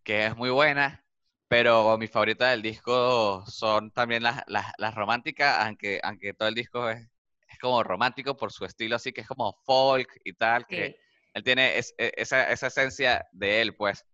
que 0.03 0.25
es 0.25 0.35
muy 0.35 0.49
buena, 0.49 1.05
pero 1.47 1.95
mi 1.97 2.07
favorita 2.07 2.49
del 2.49 2.61
disco 2.61 3.43
son 3.45 3.91
también 3.91 4.23
las, 4.23 4.43
las, 4.47 4.95
románticas, 4.95 5.57
aunque, 5.59 5.99
aunque 6.01 6.33
todo 6.33 6.47
el 6.47 6.55
disco 6.55 6.89
es, 6.89 7.01
es, 7.47 7.59
como 7.59 7.83
romántico 7.83 8.35
por 8.35 8.51
su 8.51 8.65
estilo, 8.65 8.95
así 8.95 9.11
que 9.11 9.21
es 9.21 9.27
como 9.27 9.53
folk 9.63 10.09
y 10.23 10.33
tal, 10.33 10.65
que 10.65 10.97
él 11.33 11.43
tiene 11.43 11.77
e, 11.77 11.83
esa, 12.17 12.49
esa, 12.51 12.67
esencia 12.67 13.27
de 13.31 13.61
él, 13.61 13.75
pues. 13.75 14.05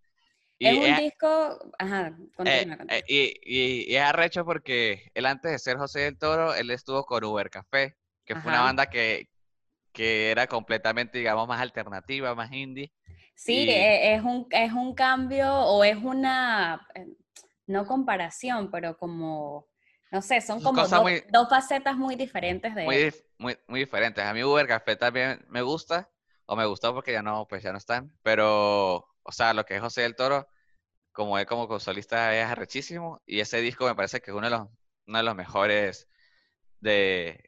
Y 0.59 0.67
es 0.67 0.77
un 0.77 0.95
disco, 0.97 1.71
ajá, 1.77 2.17
eh, 2.43 2.77
eh, 2.89 3.03
y, 3.07 3.91
y, 3.91 3.95
es 3.95 4.01
arrecho 4.01 4.43
porque 4.43 5.11
él 5.13 5.25
antes 5.25 5.51
de 5.51 5.59
ser 5.59 5.77
José 5.77 5.99
del 6.01 6.17
Toro, 6.17 6.55
él 6.55 6.71
estuvo 6.71 7.05
con 7.05 7.23
Uber 7.23 7.49
Café, 7.49 7.95
que 8.27 8.35
fue 8.35 8.51
una 8.51 8.61
banda 8.61 8.87
que, 8.87 9.29
que 9.93 10.29
era 10.29 10.45
completamente, 10.47 11.17
digamos, 11.17 11.47
más 11.47 11.61
alternativa, 11.61 12.35
más 12.35 12.51
indie. 12.51 12.91
Sí, 13.33 13.69
e, 13.69 14.15
es, 14.15 14.21
un, 14.21 14.47
es 14.51 14.73
un 14.73 14.93
cambio 14.93 15.51
o 15.51 15.83
es 15.83 15.95
una, 15.97 16.85
eh, 16.93 17.07
no 17.67 17.85
comparación, 17.85 18.69
pero 18.69 18.97
como, 18.97 19.67
no 20.11 20.21
sé, 20.21 20.41
son 20.41 20.61
como 20.61 20.85
dos, 20.85 21.49
facetas 21.49 21.95
muy 21.95 22.15
diferentes 22.15 22.75
de 22.75 22.83
muy, 22.83 23.13
muy, 23.37 23.57
muy, 23.67 23.79
diferentes. 23.79 24.23
A 24.23 24.33
mí 24.33 24.43
Uber 24.43 24.67
Café 24.67 24.97
también 24.97 25.45
me 25.47 25.61
gusta, 25.61 26.09
o 26.45 26.55
me 26.55 26.65
gustó 26.65 26.93
porque 26.93 27.13
ya 27.13 27.21
no, 27.21 27.47
pues 27.47 27.63
ya 27.63 27.71
no 27.71 27.77
están, 27.77 28.11
pero, 28.23 29.07
o 29.23 29.31
sea, 29.31 29.53
lo 29.53 29.65
que 29.65 29.75
es 29.75 29.81
José 29.81 30.01
del 30.01 30.15
Toro, 30.15 30.49
como 31.13 31.37
él 31.39 31.45
como 31.45 31.79
solista 31.79 32.35
es 32.35 32.45
arrechísimo, 32.45 33.21
y 33.25 33.39
ese 33.39 33.61
disco 33.61 33.85
me 33.85 33.95
parece 33.95 34.19
que 34.19 34.31
es 34.31 34.37
uno 34.37 34.47
de 34.47 34.57
los, 34.57 34.67
uno 35.07 35.17
de 35.17 35.23
los 35.23 35.35
mejores 35.35 36.09
de, 36.81 37.46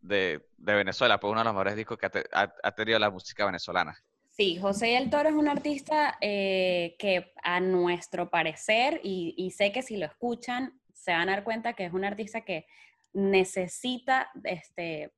de, 0.00 0.40
Venezuela, 0.56 1.18
pues 1.18 1.30
uno 1.30 1.40
de 1.40 1.44
los 1.44 1.54
mejores 1.54 1.76
discos 1.76 1.98
que 1.98 2.08
ha, 2.32 2.72
tenido 2.72 2.98
la 2.98 3.10
música 3.10 3.44
venezolana. 3.44 3.96
Sí, 4.30 4.58
José 4.58 4.96
el 4.96 5.10
Toro 5.10 5.28
es 5.28 5.34
un 5.34 5.48
artista 5.48 6.16
eh, 6.20 6.96
que 6.98 7.32
a 7.42 7.60
nuestro 7.60 8.30
parecer, 8.30 9.00
y, 9.02 9.50
sé 9.50 9.72
que 9.72 9.82
si 9.82 9.96
lo 9.96 10.06
escuchan, 10.06 10.80
se 10.94 11.12
van 11.12 11.28
a 11.28 11.32
dar 11.32 11.44
cuenta 11.44 11.72
que 11.72 11.86
es 11.86 11.92
un 11.92 12.04
artista 12.04 12.42
que 12.42 12.66
necesita 13.12 14.30
este, 14.44 15.12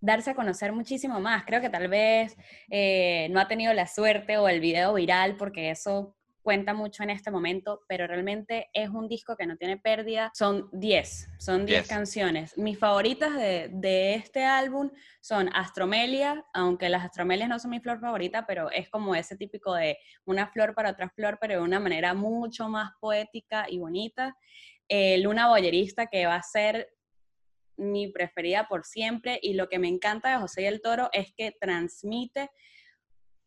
darse 0.00 0.30
a 0.30 0.34
conocer 0.34 0.72
muchísimo 0.72 1.20
más. 1.20 1.44
Creo 1.44 1.60
que 1.60 1.70
tal 1.70 1.88
vez 1.88 2.36
eh, 2.70 3.28
no 3.30 3.40
ha 3.40 3.48
tenido 3.48 3.72
la 3.72 3.86
suerte 3.86 4.38
o 4.38 4.48
el 4.48 4.60
video 4.60 4.94
viral, 4.94 5.36
porque 5.36 5.70
eso 5.70 6.16
cuenta 6.42 6.74
mucho 6.74 7.02
en 7.02 7.10
este 7.10 7.30
momento, 7.30 7.82
pero 7.88 8.06
realmente 8.06 8.68
es 8.72 8.88
un 8.88 9.08
disco 9.08 9.36
que 9.36 9.46
no 9.46 9.56
tiene 9.56 9.78
pérdida. 9.78 10.30
Son 10.34 10.68
10, 10.72 11.30
son 11.38 11.64
10 11.64 11.86
canciones. 11.88 12.58
Mis 12.58 12.78
favoritas 12.78 13.34
de, 13.34 13.70
de, 13.72 14.14
este 14.14 14.44
álbum 14.44 14.90
son 15.20 15.48
Astromelia, 15.54 16.44
aunque 16.52 16.88
las 16.88 17.04
Astromelias 17.04 17.48
no 17.48 17.58
son 17.58 17.70
mi 17.70 17.80
flor 17.80 18.00
favorita, 18.00 18.44
pero 18.46 18.70
es 18.70 18.88
como 18.90 19.14
ese 19.14 19.36
típico 19.36 19.74
de 19.74 19.98
una 20.24 20.48
flor 20.48 20.74
para 20.74 20.90
otra 20.90 21.08
flor, 21.10 21.38
pero 21.40 21.54
de 21.54 21.60
una 21.60 21.80
manera 21.80 22.12
mucho 22.14 22.68
más 22.68 22.90
poética 23.00 23.66
y 23.68 23.78
bonita. 23.78 24.36
Eh, 24.88 25.18
Luna 25.18 25.48
Boyerista, 25.48 26.06
que 26.06 26.26
va 26.26 26.36
a 26.36 26.42
ser 26.42 26.88
mi 27.76 28.08
preferida 28.08 28.68
por 28.68 28.84
siempre, 28.84 29.38
y 29.42 29.54
lo 29.54 29.68
que 29.68 29.78
me 29.78 29.88
encanta 29.88 30.30
de 30.30 30.38
José 30.38 30.62
y 30.62 30.66
el 30.66 30.82
Toro 30.82 31.08
es 31.12 31.32
que 31.34 31.52
transmite 31.52 32.50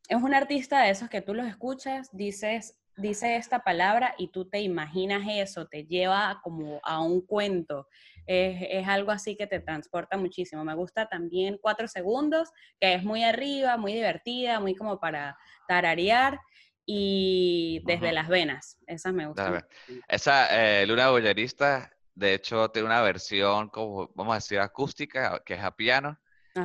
es 0.07 0.21
un 0.21 0.33
artista 0.33 0.83
de 0.83 0.91
esos 0.91 1.09
que 1.09 1.21
tú 1.21 1.33
los 1.33 1.47
escuchas, 1.47 2.09
dices, 2.11 2.79
dice 2.97 3.35
esta 3.35 3.59
palabra 3.59 4.15
y 4.17 4.29
tú 4.29 4.45
te 4.45 4.61
imaginas 4.61 5.23
eso, 5.29 5.67
te 5.67 5.85
lleva 5.85 6.39
como 6.43 6.79
a 6.83 7.01
un 7.01 7.25
cuento. 7.25 7.87
Es, 8.27 8.57
es, 8.69 8.87
algo 8.87 9.11
así 9.11 9.35
que 9.35 9.45
te 9.45 9.59
transporta 9.59 10.17
muchísimo. 10.17 10.63
Me 10.65 10.73
gusta 10.73 11.07
también 11.07 11.59
Cuatro 11.61 11.87
Segundos, 11.87 12.49
que 12.79 12.95
es 12.95 13.03
muy 13.03 13.23
arriba, 13.23 13.77
muy 13.77 13.93
divertida, 13.93 14.59
muy 14.59 14.75
como 14.75 14.99
para 14.99 15.37
tararear 15.67 16.39
y 16.85 17.81
desde 17.85 18.11
las 18.11 18.27
venas. 18.27 18.77
Esas 18.87 19.13
me 19.13 19.27
gustan. 19.27 19.65
Esa 20.07 20.81
eh, 20.81 20.85
Luna 20.85 21.09
Bollerista, 21.09 21.91
de 22.13 22.35
hecho, 22.35 22.69
tiene 22.69 22.87
una 22.87 23.01
versión, 23.01 23.69
como 23.69 24.11
vamos 24.15 24.33
a 24.33 24.37
decir, 24.37 24.59
acústica, 24.59 25.41
que 25.43 25.55
es 25.55 25.63
a 25.63 25.75
piano, 25.75 26.19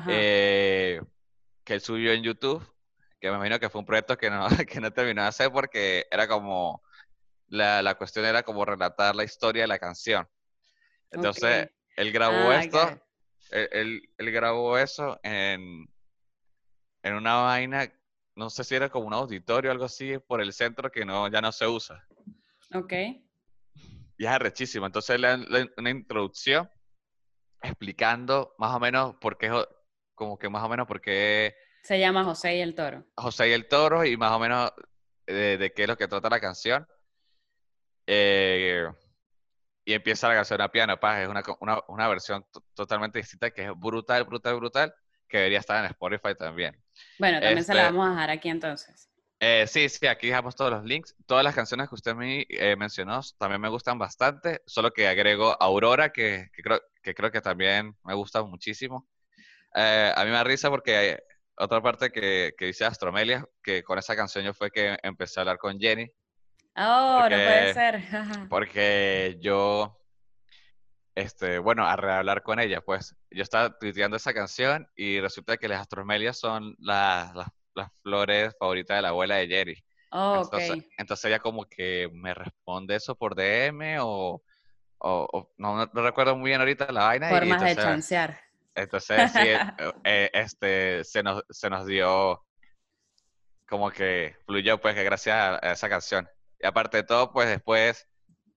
eh, 0.08 1.00
que 1.64 1.74
él 1.74 1.80
subió 1.80 2.12
en 2.12 2.22
YouTube, 2.22 2.62
que 3.20 3.30
me 3.30 3.36
imagino 3.36 3.60
que 3.60 3.68
fue 3.68 3.80
un 3.80 3.86
proyecto 3.86 4.16
que 4.16 4.30
no, 4.30 4.48
que 4.68 4.80
no 4.80 4.92
terminó 4.92 5.22
de 5.22 5.28
hacer 5.28 5.52
porque 5.52 6.06
era 6.10 6.26
como, 6.26 6.82
la, 7.48 7.82
la 7.82 7.96
cuestión 7.96 8.24
era 8.24 8.42
como 8.42 8.64
relatar 8.64 9.14
la 9.14 9.24
historia 9.24 9.62
de 9.62 9.68
la 9.68 9.78
canción. 9.78 10.28
Entonces, 11.10 11.68
él 11.96 12.12
grabó 12.12 12.50
ah, 12.50 12.60
esto, 12.62 13.02
él, 13.50 14.08
él, 14.16 14.30
grabó 14.30 14.78
eso 14.78 15.18
en, 15.22 15.86
en 17.02 17.14
una 17.14 17.34
vaina 17.36 17.92
no 18.36 18.48
sé 18.48 18.64
si 18.64 18.74
era 18.74 18.88
como 18.88 19.06
un 19.06 19.12
auditorio 19.12 19.70
o 19.70 19.72
algo 19.72 19.84
así 19.84 20.16
por 20.18 20.40
el 20.40 20.52
centro 20.54 20.90
que 20.90 21.04
no, 21.04 21.28
ya 21.28 21.42
no 21.42 21.52
se 21.52 21.66
usa. 21.66 22.06
Ok. 22.74 22.92
Y 24.16 24.24
es 24.24 24.30
arrechísimo. 24.30 24.86
Entonces 24.86 25.20
le 25.20 25.28
dan 25.28 25.46
una 25.76 25.90
introducción 25.90 26.70
explicando 27.62 28.54
más 28.56 28.74
o 28.74 28.80
menos 28.80 29.16
por 29.20 29.36
qué, 29.36 29.50
como 30.14 30.38
que 30.38 30.48
más 30.48 30.64
o 30.64 30.68
menos 30.68 30.86
por 30.86 31.00
qué... 31.02 31.54
Se 31.82 31.98
llama 31.98 32.24
José 32.24 32.56
y 32.56 32.60
el 32.60 32.74
Toro. 32.74 33.04
José 33.16 33.48
y 33.48 33.52
el 33.52 33.68
Toro 33.68 34.04
y 34.04 34.16
más 34.16 34.32
o 34.32 34.38
menos 34.38 34.72
de, 35.26 35.72
qué 35.74 35.82
es 35.82 35.88
lo 35.88 35.96
que 35.96 36.08
trata 36.08 36.28
la 36.28 36.40
canción. 36.40 36.86
Eh, 38.06 38.86
y 39.84 39.92
empieza 39.92 40.28
la 40.28 40.34
canción 40.34 40.60
a 40.60 40.70
piano, 40.70 40.98
paz, 40.98 41.20
es 41.20 41.28
una, 41.28 41.42
una, 41.60 41.80
una 41.88 42.08
versión 42.08 42.44
totalmente 42.74 43.18
distinta 43.18 43.50
que 43.50 43.64
es 43.64 43.70
brutal, 43.74 44.24
brutal, 44.24 44.56
brutal 44.56 44.94
que 45.30 45.38
debería 45.38 45.60
estar 45.60 45.82
en 45.82 45.90
Spotify 45.90 46.34
también. 46.38 46.76
Bueno, 47.18 47.40
también 47.40 47.64
se 47.64 47.72
la 47.72 47.82
este, 47.82 47.92
vamos 47.92 48.08
a 48.08 48.10
dejar 48.10 48.30
aquí 48.30 48.48
entonces. 48.48 49.08
Eh, 49.38 49.66
sí, 49.66 49.88
sí, 49.88 50.06
aquí 50.06 50.26
dejamos 50.26 50.54
todos 50.54 50.70
los 50.72 50.84
links. 50.84 51.14
Todas 51.24 51.42
las 51.42 51.54
canciones 51.54 51.88
que 51.88 51.94
usted 51.94 52.14
me 52.14 52.44
eh, 52.48 52.76
mencionó 52.76 53.20
también 53.38 53.60
me 53.60 53.70
gustan 53.70 53.98
bastante, 53.98 54.60
solo 54.66 54.92
que 54.92 55.08
agrego 55.08 55.56
Aurora, 55.62 56.10
que, 56.10 56.50
creo, 56.52 56.82
que 57.02 57.14
creo 57.14 57.30
que 57.30 57.40
también 57.40 57.96
me 58.04 58.14
gusta 58.14 58.42
muchísimo. 58.42 59.08
Eh, 59.74 60.12
a 60.14 60.24
mí 60.24 60.30
me 60.30 60.36
da 60.36 60.44
risa 60.44 60.68
porque 60.68 61.22
otra 61.60 61.80
parte 61.80 62.10
que, 62.10 62.54
que 62.56 62.66
dice 62.66 62.84
Astromelia, 62.84 63.44
que 63.62 63.82
con 63.82 63.98
esa 63.98 64.16
canción 64.16 64.44
yo 64.44 64.54
fue 64.54 64.70
que 64.70 64.96
empecé 65.02 65.40
a 65.40 65.42
hablar 65.42 65.58
con 65.58 65.78
Jenny. 65.78 66.10
Oh, 66.76 67.20
no 67.22 67.28
puede 67.28 67.74
ser. 67.74 68.02
porque 68.48 69.36
yo 69.40 70.00
este, 71.14 71.58
bueno, 71.58 71.86
a 71.86 71.96
rehablar 71.96 72.42
con 72.42 72.60
ella, 72.60 72.80
pues 72.80 73.14
yo 73.30 73.42
estaba 73.42 73.76
tuiteando 73.78 74.16
esa 74.16 74.32
canción 74.32 74.88
y 74.96 75.20
resulta 75.20 75.56
que 75.56 75.68
las 75.68 75.80
astromelias 75.80 76.38
son 76.38 76.74
las, 76.78 77.34
las, 77.34 77.48
flores 78.02 78.54
favoritas 78.58 78.98
de 78.98 79.02
la 79.02 79.08
abuela 79.08 79.36
de 79.36 79.48
Jerry. 79.48 79.84
Oh, 80.12 80.42
entonces, 80.42 80.84
entonces 80.98 81.24
ella 81.26 81.38
como 81.38 81.64
que 81.64 82.08
me 82.12 82.34
responde 82.34 82.96
eso 82.96 83.14
por 83.14 83.34
DM 83.34 83.98
o, 84.00 84.42
o, 84.98 85.52
no, 85.56 85.86
no, 85.86 86.02
recuerdo 86.02 86.36
muy 86.36 86.50
bien 86.50 86.60
ahorita 86.60 86.90
la 86.92 87.04
vaina. 87.04 87.28
Formas 87.28 87.62
de 87.62 87.76
chancear. 87.76 88.38
Entonces, 88.82 89.32
sí, 89.32 89.38
eh, 89.38 89.72
eh, 90.04 90.30
este, 90.32 91.04
se 91.04 91.22
nos, 91.22 91.42
se 91.48 91.70
nos 91.70 91.86
dio 91.86 92.44
como 93.68 93.90
que 93.90 94.36
fluyó, 94.46 94.80
pues, 94.80 94.94
que 94.94 95.04
gracias 95.04 95.36
a 95.62 95.72
esa 95.72 95.88
canción. 95.88 96.28
Y 96.58 96.66
aparte 96.66 96.98
de 96.98 97.02
todo, 97.04 97.32
pues 97.32 97.48
después 97.48 98.06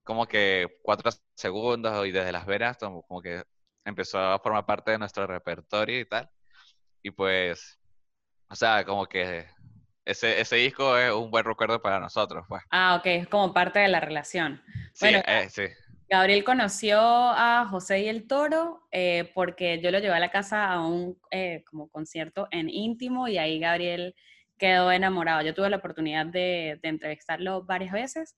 como 0.02 0.26
que 0.26 0.68
cuatro 0.82 1.10
segundos 1.34 2.06
y 2.06 2.12
desde 2.12 2.32
las 2.32 2.46
venas 2.46 2.76
como, 2.76 3.22
que 3.22 3.42
empezó 3.84 4.18
a 4.18 4.38
formar 4.38 4.66
parte 4.66 4.90
de 4.90 4.98
nuestro 4.98 5.26
repertorio 5.26 6.00
y 6.00 6.04
tal. 6.04 6.28
Y 7.02 7.10
pues, 7.10 7.78
o 8.48 8.54
sea, 8.54 8.84
como 8.84 9.06
que 9.06 9.46
ese, 10.04 10.40
ese 10.40 10.56
disco 10.56 10.96
es 10.98 11.12
un 11.12 11.30
buen 11.30 11.44
recuerdo 11.44 11.80
para 11.80 11.98
nosotros, 11.98 12.44
pues. 12.48 12.62
Ah, 12.70 12.96
ok, 12.96 13.06
es 13.06 13.28
como 13.28 13.52
parte 13.54 13.78
de 13.78 13.88
la 13.88 14.00
relación. 14.00 14.62
Sí, 14.92 15.06
bueno, 15.06 15.22
eh, 15.26 15.48
sí. 15.48 15.64
Gabriel 16.08 16.44
conoció 16.44 17.00
a 17.00 17.66
José 17.70 18.00
y 18.02 18.08
el 18.08 18.26
Toro 18.26 18.86
eh, 18.90 19.30
porque 19.34 19.80
yo 19.80 19.90
lo 19.90 19.98
llevé 19.98 20.14
a 20.14 20.20
la 20.20 20.30
casa 20.30 20.70
a 20.70 20.86
un 20.86 21.18
eh, 21.30 21.64
como 21.66 21.88
concierto 21.88 22.46
en 22.50 22.68
íntimo 22.68 23.26
y 23.28 23.38
ahí 23.38 23.58
Gabriel 23.58 24.14
quedó 24.58 24.92
enamorado. 24.92 25.42
Yo 25.42 25.54
tuve 25.54 25.70
la 25.70 25.78
oportunidad 25.78 26.26
de, 26.26 26.78
de 26.82 26.88
entrevistarlo 26.88 27.64
varias 27.64 27.92
veces 27.92 28.36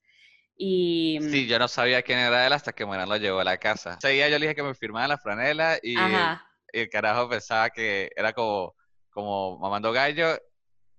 y... 0.56 1.18
Sí, 1.20 1.44
mm, 1.44 1.48
yo 1.48 1.58
no 1.58 1.68
sabía 1.68 2.02
quién 2.02 2.18
era 2.18 2.46
él 2.46 2.52
hasta 2.52 2.72
que 2.72 2.86
Morán 2.86 3.08
lo 3.08 3.16
llevó 3.16 3.40
a 3.40 3.44
la 3.44 3.58
casa. 3.58 3.96
Ese 3.98 4.10
día 4.10 4.28
yo 4.28 4.38
le 4.38 4.46
dije 4.46 4.54
que 4.54 4.62
me 4.62 4.74
firmaba 4.74 5.08
la 5.08 5.18
franela 5.18 5.78
y, 5.82 5.96
el 6.72 6.90
carajo 6.90 7.28
pensaba 7.28 7.70
que 7.70 8.10
era 8.16 8.32
como, 8.32 8.74
como 9.10 9.58
mamando 9.58 9.92
gallo 9.92 10.38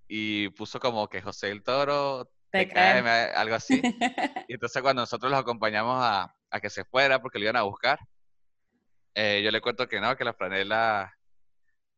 y 0.08 0.50
puso 0.50 0.80
como 0.80 1.08
que 1.08 1.22
José 1.22 1.52
el 1.52 1.62
Toro, 1.62 2.32
te 2.52 2.70
algo 2.72 3.56
así. 3.56 3.82
y 4.48 4.54
entonces 4.54 4.82
cuando 4.82 5.02
nosotros 5.02 5.30
los 5.30 5.40
acompañamos 5.40 5.98
a, 6.02 6.34
a, 6.50 6.60
que 6.60 6.70
se 6.70 6.86
fuera 6.86 7.22
porque 7.22 7.40
lo 7.40 7.46
iban 7.46 7.58
a 7.58 7.64
buscar, 7.64 8.00
eh, 9.14 9.42
yo 9.44 9.52
le 9.52 9.62
cuento 9.62 9.88
que 9.88 10.00
no, 10.00 10.16
que 10.16 10.24
la 10.24 10.34
franela 10.34 11.18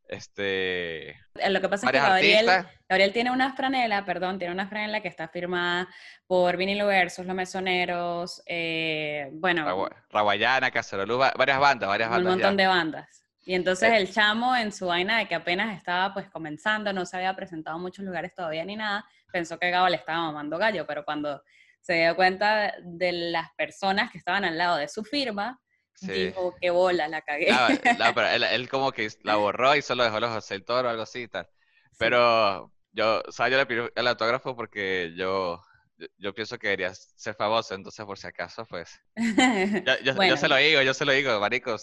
este, 0.10 1.10
eh, 1.12 1.50
Lo 1.52 1.62
que 1.62 1.70
pasa 1.70 1.86
es 1.86 1.92
que 1.92 2.00
Gabriel, 2.00 2.66
Gabriel, 2.90 3.14
tiene 3.14 3.30
una 3.30 3.54
franela, 3.54 4.04
perdón, 4.06 4.40
tiene 4.40 4.52
una 4.52 4.68
franela 4.68 5.02
que 5.02 5.08
está 5.08 5.28
firmada 5.28 5.88
por 6.26 6.58
Vinilo 6.58 6.88
Versus, 6.88 7.28
Los 7.28 7.36
Mesoneros, 7.36 8.42
eh, 8.48 9.30
bueno. 9.34 9.88
Raguayana, 10.10 10.72
Cacerolú, 10.72 11.20
varias 11.20 11.60
bandas, 11.60 11.88
varias 11.88 12.10
bandas. 12.10 12.26
Un 12.26 12.40
montón 12.40 12.58
de 12.58 12.66
bandas. 12.66 13.24
Y 13.46 13.54
entonces 13.54 13.94
el 13.94 14.12
chamo 14.12 14.56
en 14.56 14.72
su 14.72 14.88
vaina 14.88 15.20
de 15.20 15.28
que 15.28 15.36
apenas 15.36 15.78
estaba 15.78 16.12
pues 16.12 16.28
comenzando, 16.30 16.92
no 16.92 17.06
se 17.06 17.18
había 17.18 17.36
presentado 17.36 17.78
en 17.78 17.84
muchos 17.84 18.04
lugares 18.04 18.34
todavía 18.34 18.66
ni 18.66 18.76
nada, 18.76 19.06
pensó 19.32 19.60
que 19.60 19.70
Gabo 19.70 19.90
le 19.90 19.98
estaba 19.98 20.24
mamando 20.24 20.58
gallo, 20.58 20.88
pero 20.88 21.06
cuando 21.06 21.44
se 21.82 21.94
dio 21.94 22.16
cuenta 22.16 22.74
de 22.84 23.12
las 23.12 23.50
personas 23.58 24.12
que 24.12 24.18
estaban 24.18 24.46
al 24.46 24.58
lado 24.58 24.78
de 24.78 24.88
su 24.88 25.04
firma, 25.04 25.60
Dijo, 26.02 26.56
qué 26.60 26.70
bola, 26.70 27.08
la 27.08 27.22
cagué. 27.22 27.48
pero 28.16 28.28
él, 28.28 28.70
como 28.70 28.92
que 28.92 29.10
la 29.24 29.36
borró 29.36 29.76
y 29.76 29.82
solo 29.82 30.04
dejó 30.04 30.20
los 30.20 30.32
José 30.32 30.56
el 30.56 30.66
Toro 30.66 30.88
o 30.88 30.92
algo 30.92 31.04
así 31.04 31.24
y 31.24 31.28
tal. 31.28 31.48
Pero 31.98 32.72
yo, 32.92 33.22
o 33.28 33.32
sea, 33.32 33.50
yo 33.50 33.58
le 33.58 33.66
pido 33.66 33.90
el 33.94 34.08
autógrafo 34.08 34.56
porque 34.56 35.14
yo, 35.16 35.62
yo, 36.18 36.34
pienso 36.34 36.58
que 36.58 36.68
debería 36.68 36.94
ser 36.94 37.36
famoso, 37.36 37.76
entonces 37.76 38.06
por 38.06 38.18
si 38.18 38.28
acaso, 38.28 38.66
pues. 38.66 39.00
Yo, 40.06 40.24
yo, 40.24 40.38
se 40.38 40.48
lo 40.48 40.56
digo, 40.56 40.82
yo 40.82 40.94
se 40.94 41.06
lo 41.06 41.12
digo, 41.12 41.40
marico. 41.40 41.76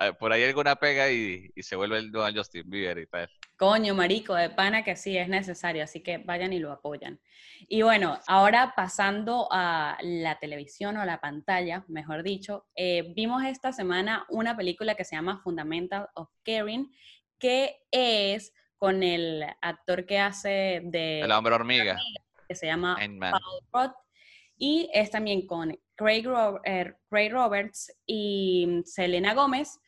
Eh, 0.00 0.12
por 0.12 0.32
ahí 0.32 0.44
alguna 0.44 0.76
pega 0.76 1.10
y, 1.10 1.50
y 1.54 1.62
se 1.62 1.74
vuelve 1.74 1.98
el 1.98 2.12
nuevo 2.12 2.28
Justin 2.32 2.70
Bieber 2.70 2.98
y 2.98 3.06
tal. 3.06 3.28
Coño, 3.56 3.94
marico, 3.96 4.36
de 4.36 4.50
pana 4.50 4.84
que 4.84 4.94
sí 4.94 5.18
es 5.18 5.28
necesario, 5.28 5.82
así 5.82 6.00
que 6.00 6.18
vayan 6.18 6.52
y 6.52 6.60
lo 6.60 6.70
apoyan. 6.70 7.20
Y 7.66 7.82
bueno, 7.82 8.20
ahora 8.28 8.72
pasando 8.76 9.48
a 9.50 9.98
la 10.00 10.38
televisión 10.38 10.96
o 10.96 11.04
la 11.04 11.20
pantalla, 11.20 11.84
mejor 11.88 12.22
dicho, 12.22 12.68
eh, 12.76 13.12
vimos 13.16 13.42
esta 13.44 13.72
semana 13.72 14.24
una 14.28 14.56
película 14.56 14.94
que 14.94 15.04
se 15.04 15.16
llama 15.16 15.40
Fundamental 15.42 16.06
of 16.14 16.30
Caring, 16.44 16.92
que 17.40 17.80
es 17.90 18.52
con 18.76 19.02
el 19.02 19.44
actor 19.60 20.06
que 20.06 20.20
hace 20.20 20.80
de... 20.84 21.22
El 21.22 21.32
hombre 21.32 21.54
hormiga. 21.54 21.98
Que 22.46 22.54
se 22.54 22.66
llama 22.66 22.96
Paul 22.96 23.40
Rudd. 23.72 23.92
Y 24.56 24.88
es 24.92 25.10
también 25.10 25.46
con 25.48 25.76
Craig, 25.96 26.24
eh, 26.64 26.94
Craig 27.10 27.30
Roberts 27.30 27.92
y 28.06 28.82
Selena 28.84 29.34
Gómez 29.34 29.80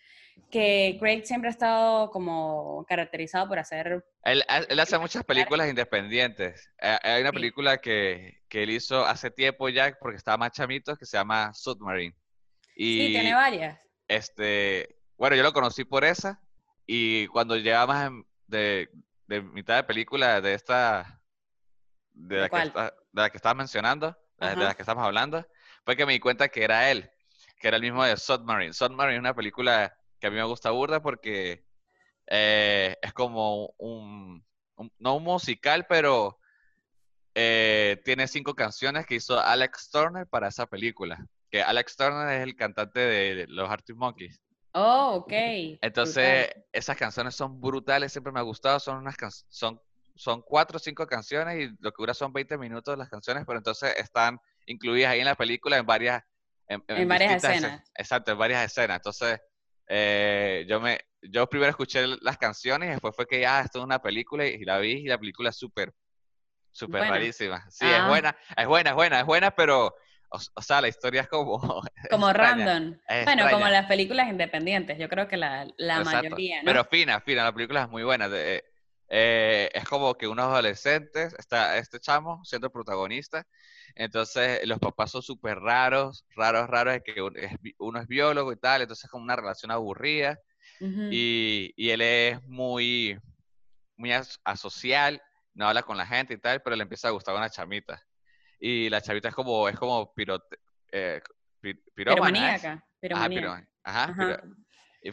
que 0.51 0.97
Craig 0.99 1.25
siempre 1.25 1.49
ha 1.49 1.53
estado 1.53 2.11
como 2.11 2.85
caracterizado 2.89 3.49
por 3.49 3.59
hacer... 3.59 4.05
Él, 4.25 4.45
hace 4.49 4.99
muchas 4.99 5.25
películas 5.25 5.69
independientes. 5.69 6.71
Eh, 6.81 6.99
hay 7.03 7.23
una 7.23 7.33
película 7.33 7.79
que, 7.79 8.43
que, 8.49 8.63
él 8.63 8.71
hizo 8.71 9.05
hace 9.05 9.31
tiempo 9.31 9.69
ya, 9.69 9.97
porque 9.99 10.17
estaba 10.17 10.37
más 10.37 10.53
chamito, 10.53 10.97
que 10.97 11.07
se 11.07 11.17
llama 11.17 11.53
Submarine. 11.55 12.15
Y, 12.77 13.07
sí, 13.07 13.13
tiene 13.13 13.35
varias. 13.35 13.81
Este, 14.09 14.97
bueno, 15.17 15.37
yo 15.37 15.43
lo 15.43 15.53
conocí 15.53 15.85
por 15.85 16.05
esa, 16.05 16.41
y 16.87 17.27
cuando 17.29 17.57
llegaba 17.57 18.11
de, 18.47 18.89
de 19.27 19.43
mitad 19.43 19.77
de 19.77 19.85
película 19.85 20.41
de 20.41 20.55
esta... 20.55 21.21
De, 22.13 22.41
la, 22.41 22.49
que 22.49 22.57
de 22.57 22.93
la 23.23 23.31
que 23.31 23.37
estabas 23.37 23.57
mencionando, 23.57 24.17
de 24.39 24.57
la 24.57 24.75
que 24.75 24.83
estamos 24.83 25.05
hablando, 25.05 25.47
fue 25.85 25.97
que 25.97 26.05
me 26.05 26.13
di 26.13 26.21
cuenta 26.21 26.49
que 26.49 26.65
era 26.65 26.91
él, 26.91 27.11
que 27.59 27.69
era 27.69 27.77
el 27.77 27.83
mismo 27.83 28.05
de 28.05 28.17
Submarine. 28.17 28.73
Submarine 28.73 29.15
es 29.15 29.21
una 29.21 29.35
película 29.35 29.97
que 30.21 30.27
a 30.27 30.31
mí 30.31 30.37
me 30.37 30.45
gusta 30.45 30.71
burda 30.71 31.03
porque 31.03 31.65
eh, 32.27 32.97
es 33.01 33.13
como 33.13 33.75
un, 33.79 34.45
no 34.99 35.17
un 35.17 35.25
musical, 35.25 35.87
pero 35.89 36.39
eh, 37.35 38.01
tiene 38.05 38.29
cinco 38.29 38.55
canciones 38.55 39.07
que 39.07 39.17
hizo 39.17 39.41
Alex 39.41 39.91
Turner 39.91 40.27
para 40.27 40.49
esa 40.49 40.67
película. 40.67 41.27
Que 41.51 41.63
Alex 41.63 41.97
Turner 41.97 42.37
es 42.37 42.43
el 42.43 42.55
cantante 42.55 43.01
de 43.01 43.47
los 43.49 43.69
Arctic 43.69 43.97
Monkeys. 43.97 44.41
Oh, 44.73 45.17
ok. 45.17 45.33
Entonces, 45.81 46.49
esas 46.73 46.97
canciones 46.97 47.35
son 47.35 47.61
brutales, 47.61 48.13
siempre 48.13 48.33
me 48.33 48.39
ha 48.39 48.45
gustado, 48.45 48.79
son 48.79 48.99
unas 48.99 49.17
son 49.49 49.81
son 50.21 50.43
cuatro 50.43 50.77
o 50.77 50.79
cinco 50.79 51.07
canciones 51.07 51.59
y 51.59 51.77
lo 51.81 51.93
que 51.93 52.03
dura 52.03 52.13
son 52.13 52.31
20 52.31 52.59
minutos 52.59 52.99
las 52.99 53.09
canciones, 53.09 53.45
pero 53.47 53.59
entonces 53.59 53.95
están 53.97 54.39
incluidas 54.67 55.13
ahí 55.13 55.21
en 55.21 55.25
la 55.25 55.35
película 55.35 55.79
en 55.79 55.87
varias... 55.87 56.23
En, 56.69 57.09
varias 57.09 57.43
escenas. 57.43 57.91
Exacto, 57.97 58.31
en 58.31 58.39
varias 58.39 58.65
escenas. 58.65 58.99
Entonces, 58.99 59.41
eh, 59.93 60.65
yo 60.69 60.81
me 60.81 61.01
yo 61.23 61.47
primero 61.49 61.69
escuché 61.71 62.07
las 62.23 62.39
canciones 62.39 62.89
y 62.89 62.93
después 62.93 63.15
fue 63.15 63.27
que, 63.27 63.45
ah, 63.47 63.61
esto 63.63 63.81
es 63.81 63.85
una 63.85 64.01
película 64.01 64.47
y, 64.47 64.65
la 64.65 64.79
vi 64.79 64.93
y 64.93 65.07
la 65.07 65.19
película 65.19 65.51
es 65.51 65.57
súper, 65.59 65.93
súper 66.71 67.01
Buena. 67.01 67.15
rarísima. 67.15 67.71
Sí, 67.71 67.85
es 67.87 67.99
Ah. 67.99 68.09
buena, 68.09 68.37
es 68.57 68.67
buena, 68.67 68.91
es 68.91 68.97
buena, 68.97 69.21
es 69.21 69.27
buena, 69.27 69.51
pero, 69.51 69.87
o, 70.31 70.39
o 70.55 70.63
sea, 70.63 70.81
la 70.81 70.89
historia 70.89 71.23
es 71.23 71.29
como... 71.29 71.59
Como 72.11 72.29
extraña. 72.31 72.65
random. 72.65 72.99
es 73.09 73.25
Bueno, 73.27 73.51
como 73.51 73.69
las 73.69 73.87
películas 73.87 74.29
independientes, 74.29 74.97
yo 74.99 75.09
creo 75.11 75.29
que 75.29 75.37
la, 75.37 75.67
la 75.77 76.03
mayoría, 76.05 76.63
¿no? 76.63 76.67
Pero 76.67 76.85
fina, 76.85 77.21
fina, 77.21 77.45
la 77.45 77.53
película 77.53 77.83
es 77.83 77.89
muy 77.91 78.03
buena. 78.03 78.29
de- 78.29 78.65
eh, 79.13 79.69
es 79.75 79.85
como 79.85 80.15
que 80.15 80.29
unos 80.29 80.47
adolescentes, 80.47 81.35
está 81.37 81.77
este 81.79 81.99
chamo 81.99 82.45
siendo 82.45 82.71
protagonista, 82.71 83.45
entonces 83.95 84.67
los 84.67 84.79
papás 84.79 85.11
son 85.13 85.23
súper 85.23 85.59
raros, 85.59 86.25
raros, 86.37 86.69
raros, 86.69 86.95
es 86.97 87.03
que 87.03 87.23
uno 87.79 88.01
es 88.01 88.07
biólogo 88.09 88.53
y 88.53 88.57
tal, 88.57 88.83
entonces 88.83 89.05
es 89.05 89.11
como 89.11 89.25
una 89.25 89.37
relación 89.37 89.71
aburrida 89.71 90.39
y, 91.09 91.73
y 91.77 91.91
él 91.91 92.03
es 92.03 92.43
muy, 92.45 93.19
muy 93.97 94.13
as- 94.13 94.41
asocial, 94.45 95.21
no 95.55 95.69
habla 95.69 95.83
con 95.83 95.97
la 95.97 96.07
gente 96.07 96.35
y 96.35 96.39
tal, 96.39 96.63
pero 96.63 96.77
le 96.77 96.83
empieza 96.83 97.09
a 97.09 97.11
gustar 97.13 97.35
una 97.37 97.51
chamita. 97.51 98.03
Y 98.61 98.91
la 98.91 99.01
chamita 99.03 99.29
es 99.31 99.35
como, 99.35 99.69
es 99.69 99.77
como 99.79 100.13
pirote, 100.15 100.59
eh, 100.93 101.21
pi- 101.61 101.75
pirómana, 101.95 102.55
¿es? 102.55 102.73
Piromaníaca. 103.01 103.67
Ajá, 103.85 104.09
ajá, 104.09 104.13
Ajá. 104.13 104.15
piro- 104.17 104.57
y 105.03 105.11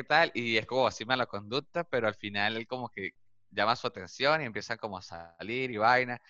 y 0.00 0.04
tal, 0.04 0.30
y 0.34 0.56
es 0.58 0.66
como 0.66 0.86
así 0.86 1.04
mala 1.04 1.26
conducta, 1.26 1.84
pero 1.84 2.08
al 2.08 2.14
final 2.14 2.56
él 2.56 2.66
como 2.66 2.88
que 2.90 3.10
llama 3.50 3.76
su 3.76 3.86
atención 3.86 4.40
y 4.42 4.44
empiezan 4.44 4.78
como 4.78 4.98
a 4.98 5.02
salir 5.02 5.70
y 5.70 5.76
vaina. 5.76 6.20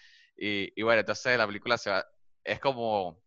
Y, 0.40 0.72
y 0.80 0.84
bueno, 0.84 1.00
entonces 1.02 1.38
la 1.38 1.46
película 1.48 1.78
se 1.78 1.90
va, 1.90 2.06
es 2.44 2.60
como, 2.60 3.22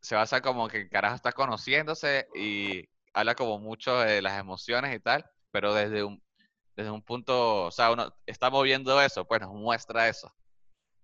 se 0.00 0.16
basa 0.16 0.42
como 0.42 0.68
que 0.68 0.78
el 0.82 0.90
carajo 0.90 1.16
está 1.16 1.32
conociéndose 1.32 2.28
y 2.36 2.84
habla 3.14 3.34
como 3.36 3.60
mucho 3.60 3.98
de 4.00 4.22
las 4.22 4.38
emociones 4.40 4.94
y 4.96 5.00
tal, 5.00 5.26
pero 5.52 5.74
desde 5.74 6.04
un, 6.04 6.22
desde 6.76 6.90
un 6.92 7.02
punto, 7.04 7.66
o 7.66 7.72
sea, 7.72 7.92
uno 7.92 8.14
está 8.26 8.50
moviendo 8.50 9.00
eso, 9.02 9.26
pues 9.26 9.40
nos 9.42 9.52
muestra 9.54 10.08
eso. 10.08 10.32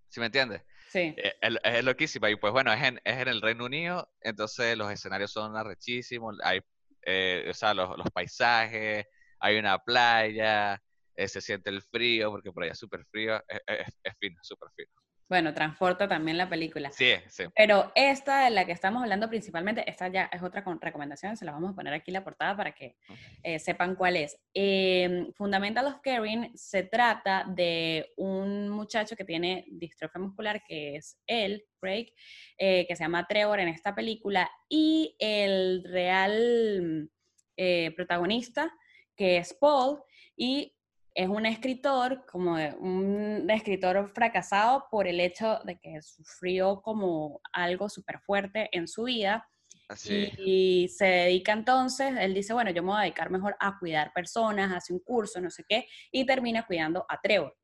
¿Sí 0.08 0.20
me 0.20 0.26
entiendes? 0.26 0.62
Sí. 0.88 1.14
Eh, 1.16 1.34
Es, 1.40 1.56
es 1.64 1.84
loquísima. 1.84 2.30
Y 2.30 2.36
pues 2.36 2.52
bueno, 2.52 2.72
es 2.72 2.82
en, 2.82 3.00
es 3.04 3.18
en 3.20 3.28
el 3.28 3.42
Reino 3.42 3.64
Unido, 3.66 4.10
entonces 4.20 4.76
los 4.78 4.90
escenarios 4.92 5.32
son 5.32 5.56
arrechísimos, 5.56 6.36
hay, 6.44 6.60
eh, 7.06 7.46
o 7.50 7.54
sea, 7.54 7.74
los, 7.74 7.96
los 7.98 8.10
paisajes, 8.12 9.06
hay 9.40 9.58
una 9.58 9.78
playa, 9.78 10.82
eh, 11.16 11.28
se 11.28 11.40
siente 11.40 11.70
el 11.70 11.82
frío, 11.82 12.30
porque 12.30 12.52
por 12.52 12.62
allá 12.64 12.72
es 12.72 12.78
súper 12.78 13.04
frío, 13.06 13.36
es, 13.48 13.60
es- 13.66 13.98
es 14.02 14.14
fino, 14.20 14.38
súper 14.42 14.68
fino. 14.76 14.90
Bueno, 15.28 15.54
transporta 15.54 16.06
también 16.06 16.36
la 16.36 16.48
película. 16.48 16.92
Sí, 16.92 17.12
sí. 17.28 17.44
Pero 17.56 17.90
esta 17.94 18.44
de 18.44 18.50
la 18.50 18.66
que 18.66 18.72
estamos 18.72 19.02
hablando 19.02 19.28
principalmente, 19.28 19.88
esta 19.88 20.08
ya 20.08 20.28
es 20.32 20.42
otra 20.42 20.62
con- 20.62 20.80
recomendación, 20.80 21.36
se 21.36 21.44
la 21.46 21.52
vamos 21.52 21.72
a 21.72 21.74
poner 21.74 21.94
aquí 21.94 22.10
en 22.10 22.14
la 22.14 22.24
portada 22.24 22.54
para 22.56 22.72
que 22.72 22.96
eh, 23.42 23.58
sepan 23.58 23.94
cuál 23.96 24.16
es. 24.16 24.38
Eh, 24.52 25.28
Fundamental 25.34 25.86
of 25.86 26.00
Caring 26.02 26.52
se 26.54 26.82
trata 26.82 27.44
de 27.48 28.12
un 28.18 28.68
muchacho 28.68 29.16
que 29.16 29.24
tiene 29.24 29.64
distrofia 29.70 30.20
muscular, 30.20 30.62
que 30.62 30.96
es 30.96 31.18
él, 31.26 31.64
Craig, 31.80 32.12
eh, 32.58 32.86
que 32.86 32.94
se 32.94 33.04
llama 33.04 33.26
Trevor 33.26 33.60
en 33.60 33.68
esta 33.68 33.94
película, 33.94 34.50
y 34.68 35.16
el 35.18 35.84
real 35.84 37.10
eh, 37.56 37.92
protagonista, 37.96 38.70
que 39.16 39.38
es 39.38 39.54
Paul, 39.54 40.02
y 40.36 40.76
es 41.14 41.28
un 41.28 41.46
escritor, 41.46 42.26
como 42.26 42.54
un 42.54 43.48
escritor 43.48 44.08
fracasado 44.08 44.86
por 44.90 45.06
el 45.06 45.20
hecho 45.20 45.60
de 45.64 45.78
que 45.78 46.02
sufrió 46.02 46.82
como 46.82 47.40
algo 47.52 47.88
súper 47.88 48.20
fuerte 48.20 48.68
en 48.72 48.88
su 48.88 49.04
vida 49.04 49.48
Así. 49.88 50.32
y 50.38 50.88
se 50.88 51.04
dedica 51.04 51.52
entonces, 51.52 52.14
él 52.18 52.34
dice, 52.34 52.52
bueno, 52.52 52.70
yo 52.70 52.82
me 52.82 52.88
voy 52.88 52.98
a 52.98 53.02
dedicar 53.02 53.30
mejor 53.30 53.56
a 53.60 53.78
cuidar 53.78 54.12
personas, 54.12 54.72
hace 54.72 54.92
un 54.92 54.98
curso, 55.00 55.40
no 55.40 55.50
sé 55.50 55.64
qué, 55.68 55.86
y 56.10 56.26
termina 56.26 56.66
cuidando 56.66 57.06
a 57.08 57.20
Trevor. 57.20 57.56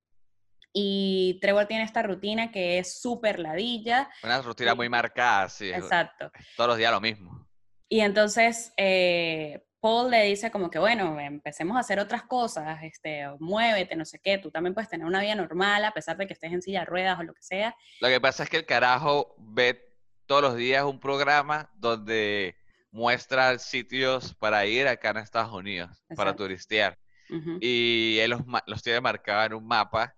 Y 0.72 1.38
Trevor 1.40 1.66
tiene 1.66 1.83
esta 1.83 2.03
rutina 2.03 2.53
que 2.53 2.79
es 2.79 3.01
súper 3.01 3.40
ladilla. 3.40 4.09
Una 4.22 4.40
rutina 4.40 4.77
muy 4.77 4.88
marcada, 4.88 5.48
sí. 5.48 5.68
Exacto. 5.70 6.31
Todos 6.57 6.68
los 6.68 6.79
días 6.79 6.92
lo 6.92 7.01
mismo. 7.01 7.48
Y 7.88 8.01
entonces 8.01 8.72
eh, 8.77 9.66
Paul 9.81 10.11
le 10.11 10.25
dice 10.25 10.51
como 10.51 10.71
que, 10.71 10.79
bueno, 10.79 11.19
empecemos 11.19 11.77
a 11.77 11.81
hacer 11.81 11.99
otras 11.99 12.23
cosas, 12.25 12.83
este, 12.83 13.27
muévete, 13.38 13.97
no 13.97 14.05
sé 14.05 14.19
qué, 14.23 14.37
tú 14.38 14.51
también 14.51 14.75
puedes 14.75 14.90
tener 14.90 15.07
una 15.07 15.21
vida 15.23 15.35
normal 15.35 15.85
a 15.85 15.93
pesar 15.93 16.16
de 16.19 16.27
que 16.27 16.35
estés 16.35 16.53
en 16.53 16.61
silla 16.62 16.81
de 16.81 16.87
ruedas 16.87 17.19
o 17.19 17.23
lo 17.23 17.33
que 17.35 17.43
sea. 17.43 17.75
Lo 18.01 18.09
que 18.09 18.21
pasa 18.21 18.43
es 18.45 18.51
que 18.51 18.59
el 18.59 18.66
carajo 18.66 19.35
ve 19.38 19.83
todos 20.27 20.43
los 20.43 20.57
días 20.57 20.85
un 20.85 21.01
programa 21.01 21.71
donde 21.75 22.57
muestra 22.90 23.59
sitios 23.59 24.35
para 24.35 24.66
ir 24.66 24.87
acá 24.87 25.11
en 25.11 25.16
Estados 25.19 25.53
Unidos, 25.53 26.05
para 26.09 26.31
Exacto. 26.31 26.45
turistear. 26.45 26.99
Ujú. 27.33 27.59
y 27.61 28.19
él 28.19 28.31
los, 28.31 28.40
los 28.66 28.83
tiene 28.83 29.01
marcados 29.01 29.47
en 29.47 29.55
un 29.55 29.64
mapa 29.64 30.12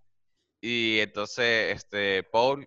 y 0.62 0.98
entonces 1.00 1.76
este 1.76 2.22
Paul 2.22 2.66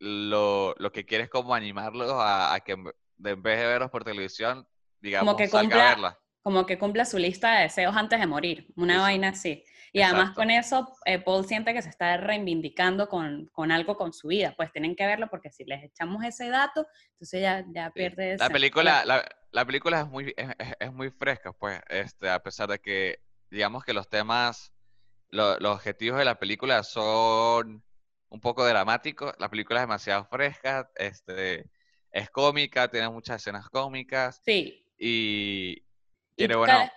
lo, 0.00 0.74
lo 0.78 0.90
que 0.90 1.06
quiere 1.06 1.22
es 1.24 1.30
como 1.30 1.54
animarlos 1.54 2.10
a, 2.12 2.52
a 2.52 2.58
que 2.60 2.74
de- 3.16 3.30
en 3.30 3.42
vez 3.42 3.58
de 3.60 3.66
verlos 3.66 3.90
por 3.92 4.02
televisión, 4.02 4.66
digamos, 5.00 5.36
que 5.36 5.46
salga 5.46 5.62
cumpla- 5.68 5.84
a 5.86 5.88
verla. 5.90 6.18
Como 6.46 6.64
que 6.64 6.78
cumpla 6.78 7.04
su 7.04 7.18
lista 7.18 7.56
de 7.56 7.62
deseos 7.64 7.96
antes 7.96 8.20
de 8.20 8.26
morir, 8.28 8.68
una 8.76 8.94
sí. 8.94 9.00
vaina 9.00 9.28
así. 9.30 9.64
Y 9.92 10.00
además 10.00 10.26
Exacto. 10.28 10.40
con 10.40 10.50
eso, 10.52 10.96
eh, 11.04 11.18
Paul 11.18 11.44
siente 11.44 11.74
que 11.74 11.82
se 11.82 11.88
está 11.88 12.16
reivindicando 12.18 13.08
con, 13.08 13.46
con 13.46 13.72
algo 13.72 13.96
con 13.96 14.12
su 14.12 14.28
vida, 14.28 14.54
pues 14.56 14.70
tienen 14.70 14.94
que 14.94 15.04
verlo 15.06 15.26
porque 15.28 15.50
si 15.50 15.64
les 15.64 15.82
echamos 15.82 16.22
ese 16.24 16.48
dato, 16.48 16.86
entonces 17.14 17.40
ya, 17.40 17.64
ya 17.74 17.86
Sí. 17.86 17.92
pierde 17.94 18.36
La 18.38 18.48
película, 18.48 19.04
la, 19.04 19.28
la 19.50 19.64
película 19.64 20.02
es 20.02 20.06
muy, 20.06 20.32
es- 20.36 20.54
es 20.78 20.92
muy 20.92 21.10
fresca, 21.10 21.52
pues, 21.52 21.80
este, 21.88 22.30
a 22.30 22.38
pesar 22.38 22.68
de 22.68 22.78
que, 22.78 23.18
digamos 23.50 23.82
que 23.84 23.92
los 23.92 24.08
temas, 24.08 24.72
lo- 25.30 25.58
los 25.58 25.74
objetivos 25.74 26.20
de 26.20 26.26
la 26.26 26.38
película 26.38 26.84
son 26.84 27.82
un 28.28 28.40
poco 28.40 28.64
dramáticos, 28.64 29.34
la 29.40 29.48
película 29.48 29.80
es 29.80 29.82
demasiado 29.88 30.24
fresca, 30.26 30.88
este, 30.94 31.68
es 32.12 32.30
cómica, 32.30 32.86
tiene 32.88 33.08
muchas 33.10 33.42
escenas 33.42 33.68
cómicas 33.68 34.40
Sí, 34.44 34.84
y 34.96 35.82
toca, 36.36 36.58
bueno, 36.58 36.90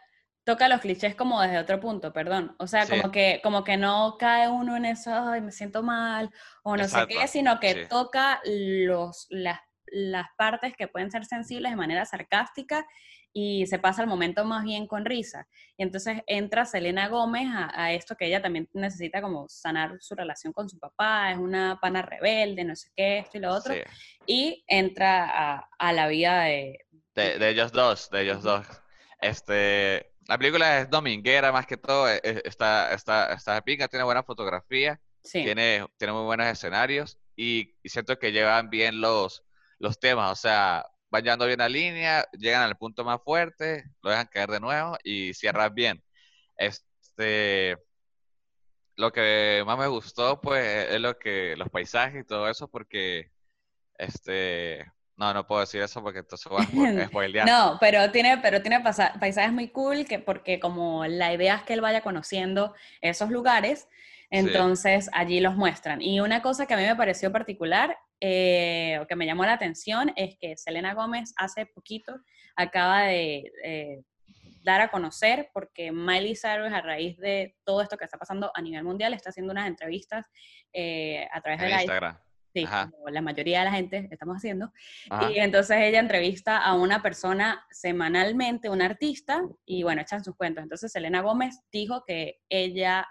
toca 0.43 0.67
los 0.67 0.81
clichés 0.81 1.15
como 1.15 1.41
desde 1.41 1.59
otro 1.59 1.79
punto, 1.79 2.11
perdón. 2.11 2.55
O 2.59 2.67
sea, 2.67 2.85
Sí. 2.85 2.91
como, 2.99 3.11
que, 3.11 3.39
como 3.43 3.63
que 3.63 3.77
no 3.77 4.17
cae 4.19 4.47
uno 4.49 4.75
en 4.75 4.85
eso, 4.85 5.11
ay, 5.13 5.41
me 5.41 5.51
siento 5.51 5.83
mal, 5.83 6.29
o 6.63 6.75
no 6.75 6.83
sé 6.85 7.05
qué, 7.07 7.13
Exacto, 7.15 7.31
sino 7.31 7.59
que 7.59 7.73
sí. 7.73 7.79
toca 7.89 8.41
los, 8.45 9.27
las, 9.29 9.59
las 9.85 10.27
partes 10.37 10.75
que 10.75 10.87
pueden 10.87 11.11
ser 11.11 11.25
sensibles 11.25 11.71
de 11.71 11.75
manera 11.77 12.05
sarcástica 12.05 12.85
y 13.31 13.67
se 13.67 13.77
pasa 13.77 14.01
el 14.01 14.07
momento 14.07 14.43
más 14.43 14.63
bien 14.63 14.87
con 14.87 15.05
risa. 15.05 15.47
Y 15.77 15.83
entonces 15.83 16.23
entra 16.25 16.65
Selena 16.65 17.09
Gómez 17.09 17.47
a, 17.53 17.69
a 17.83 17.93
esto 17.93 18.15
que 18.15 18.25
ella 18.25 18.41
también 18.41 18.67
necesita 18.73 19.21
como 19.21 19.47
sanar 19.47 19.97
su 19.99 20.15
relación 20.15 20.51
con 20.51 20.67
su 20.67 20.79
papá, 20.79 21.31
es 21.31 21.37
una 21.37 21.77
pana 21.79 22.01
rebelde, 22.01 22.63
no 22.63 22.75
sé 22.75 22.89
qué, 22.95 23.19
esto 23.19 23.37
y 23.37 23.41
lo 23.41 23.53
otro, 23.53 23.75
sí, 23.75 23.81
y 24.25 24.63
entra 24.67 25.25
a, 25.29 25.69
a 25.77 25.93
la 25.93 26.07
vida 26.07 26.41
de... 26.45 26.79
de, 27.13 27.37
de 27.37 27.49
ellos 27.49 27.71
dos, 27.71 28.09
de 28.09 28.23
ellos 28.23 28.41
dos. 28.41 28.65
Este, 29.21 30.11
la 30.27 30.37
película 30.37 30.79
es 30.81 30.89
dominguera 30.89 31.51
más 31.51 31.65
que 31.65 31.77
todo, 31.77 32.09
e- 32.09 32.21
e- 32.23 32.41
está, 32.45 32.93
está, 32.93 33.33
está 33.33 33.61
pinga, 33.61 33.87
tiene 33.87 34.05
buena 34.05 34.23
fotografía, 34.23 34.99
Sí, 35.23 35.43
tiene, 35.43 35.85
tiene 35.97 36.13
muy 36.13 36.23
buenos 36.23 36.47
escenarios 36.47 37.19
y, 37.35 37.75
y 37.83 37.89
siento 37.89 38.17
que 38.17 38.31
llevan 38.31 38.69
bien 38.69 39.01
los, 39.01 39.43
los 39.79 39.99
temas, 39.99 40.31
o 40.31 40.35
sea, 40.35 40.85
van 41.09 41.23
llevando 41.23 41.45
bien 41.47 41.59
la 41.59 41.69
línea, 41.69 42.25
llegan 42.33 42.61
al 42.61 42.77
punto 42.77 43.03
más 43.03 43.19
fuerte, 43.23 43.83
lo 44.01 44.09
dejan 44.11 44.27
caer 44.27 44.49
de 44.51 44.59
nuevo 44.59 44.97
y 45.03 45.33
cierran 45.33 45.73
bien. 45.73 46.03
Este, 46.57 47.77
lo 48.95 49.11
que 49.11 49.63
más 49.65 49.77
me 49.77 49.87
gustó, 49.87 50.39
pues, 50.41 50.89
es 50.89 50.99
lo 51.01 51.17
que, 51.17 51.55
los 51.57 51.69
paisajes 51.69 52.21
y 52.23 52.27
todo 52.27 52.49
eso, 52.49 52.67
porque, 52.67 53.31
este, 53.97 54.85
no, 55.19 55.33
no 55.33 55.45
puedo 55.45 55.59
decir 55.61 55.81
eso 55.81 56.01
porque 56.01 56.19
entonces 56.19 56.49
voy 56.49 56.61
a 56.63 56.65
spo- 56.65 57.07
spoilear. 57.09 57.45
No, 57.45 57.77
pero 57.79 58.09
tiene, 58.09 58.37
pero 58.37 58.61
tiene 58.61 58.79
paisajes 58.79 59.51
muy 59.51 59.67
cool 59.67 60.05
que, 60.05 60.19
porque 60.19 60.59
como 60.61 61.05
la 61.05 61.33
idea 61.33 61.55
es 61.57 61.63
que 61.63 61.73
él 61.73 61.81
vaya 61.81 62.01
conociendo 62.01 62.73
esos 63.01 63.29
lugares, 63.29 63.89
entonces 64.31 65.09
allí 65.11 65.41
los 65.41 65.55
muestran. 65.55 66.01
Y 66.01 66.21
una 66.21 66.41
cosa 66.41 66.65
que 66.65 66.73
a 66.73 66.77
mí 66.77 66.83
me 66.83 66.95
pareció 66.95 67.31
particular, 67.31 67.97
eh, 68.21 68.97
o 69.01 69.07
que 69.07 69.15
me 69.17 69.25
llamó 69.25 69.43
la 69.45 69.53
atención, 69.53 70.13
es 70.15 70.37
que 70.39 70.55
Selena 70.55 70.93
Gómez 70.93 71.33
hace 71.35 71.65
poquito 71.65 72.15
acaba 72.55 73.03
de 73.03 73.51
eh, 73.63 74.01
dar 74.63 74.79
a 74.81 74.89
conocer, 74.89 75.49
porque 75.53 75.91
Miley 75.91 76.35
Cyrus 76.35 76.71
a 76.71 76.81
raíz 76.81 77.17
de 77.17 77.57
todo 77.65 77.81
esto 77.81 77.97
que 77.97 78.05
está 78.05 78.17
pasando 78.17 78.51
a 78.53 78.61
nivel 78.61 78.83
mundial, 78.83 79.13
está 79.13 79.31
haciendo 79.31 79.51
unas 79.51 79.67
entrevistas 79.67 80.27
eh, 80.71 81.27
a 81.33 81.41
través 81.41 81.59
en 81.59 81.65
de 81.65 81.71
la 81.71 81.81
Instagram. 81.81 82.19
Sí, 82.53 82.63
Ajá. 82.63 82.89
como 82.91 83.09
la 83.09 83.21
mayoría 83.21 83.59
de 83.59 83.65
la 83.65 83.71
gente 83.71 84.07
estamos 84.11 84.37
haciendo. 84.37 84.71
Ajá. 85.09 85.31
Y 85.31 85.39
entonces 85.39 85.77
ella 85.77 85.99
entrevista 85.99 86.57
a 86.57 86.73
una 86.73 87.01
persona 87.03 87.63
semanalmente, 87.69 88.69
un 88.69 88.81
artista, 88.81 89.43
y 89.65 89.83
bueno, 89.83 90.01
echan 90.01 90.23
sus 90.23 90.35
cuentos. 90.35 90.63
Entonces 90.63 90.91
Selena 90.91 91.21
Gómez 91.21 91.59
dijo 91.71 92.03
que 92.05 92.39
ella 92.49 93.07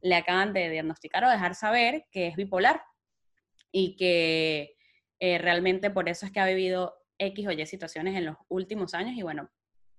le 0.00 0.16
acaban 0.16 0.52
de 0.52 0.70
diagnosticar 0.70 1.24
o 1.24 1.30
dejar 1.30 1.54
saber 1.54 2.06
que 2.10 2.28
es 2.28 2.36
bipolar 2.36 2.82
y 3.72 3.96
que 3.96 4.76
eh, 5.18 5.38
realmente 5.38 5.90
por 5.90 6.08
eso 6.08 6.26
es 6.26 6.32
que 6.32 6.40
ha 6.40 6.46
vivido 6.46 6.94
X 7.18 7.46
o 7.46 7.52
Y 7.52 7.66
situaciones 7.66 8.16
en 8.16 8.26
los 8.26 8.36
últimos 8.48 8.94
años 8.94 9.16
y 9.16 9.22
bueno, 9.22 9.50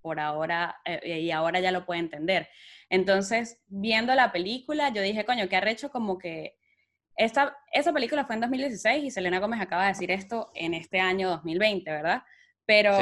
por 0.01 0.19
ahora, 0.19 0.79
eh, 0.85 1.21
y 1.21 1.31
ahora 1.31 1.59
ya 1.59 1.71
lo 1.71 1.85
puede 1.85 1.99
entender. 1.99 2.47
Entonces, 2.89 3.59
viendo 3.65 4.13
la 4.13 4.31
película, 4.31 4.89
yo 4.89 5.01
dije, 5.01 5.25
coño, 5.25 5.49
qué 5.49 5.55
arrecho 5.55 5.89
como 5.89 6.19
que 6.19 6.57
esta, 7.17 7.57
esa 7.71 7.93
película 7.93 8.25
fue 8.25 8.35
en 8.35 8.41
2016 8.41 9.03
y 9.03 9.11
Selena 9.11 9.39
Gómez 9.39 9.61
acaba 9.61 9.83
de 9.83 9.89
decir 9.89 10.11
esto 10.11 10.51
en 10.53 10.73
este 10.73 10.99
año 10.99 11.29
2020, 11.29 11.89
¿verdad? 11.91 12.23
Pero 12.65 12.97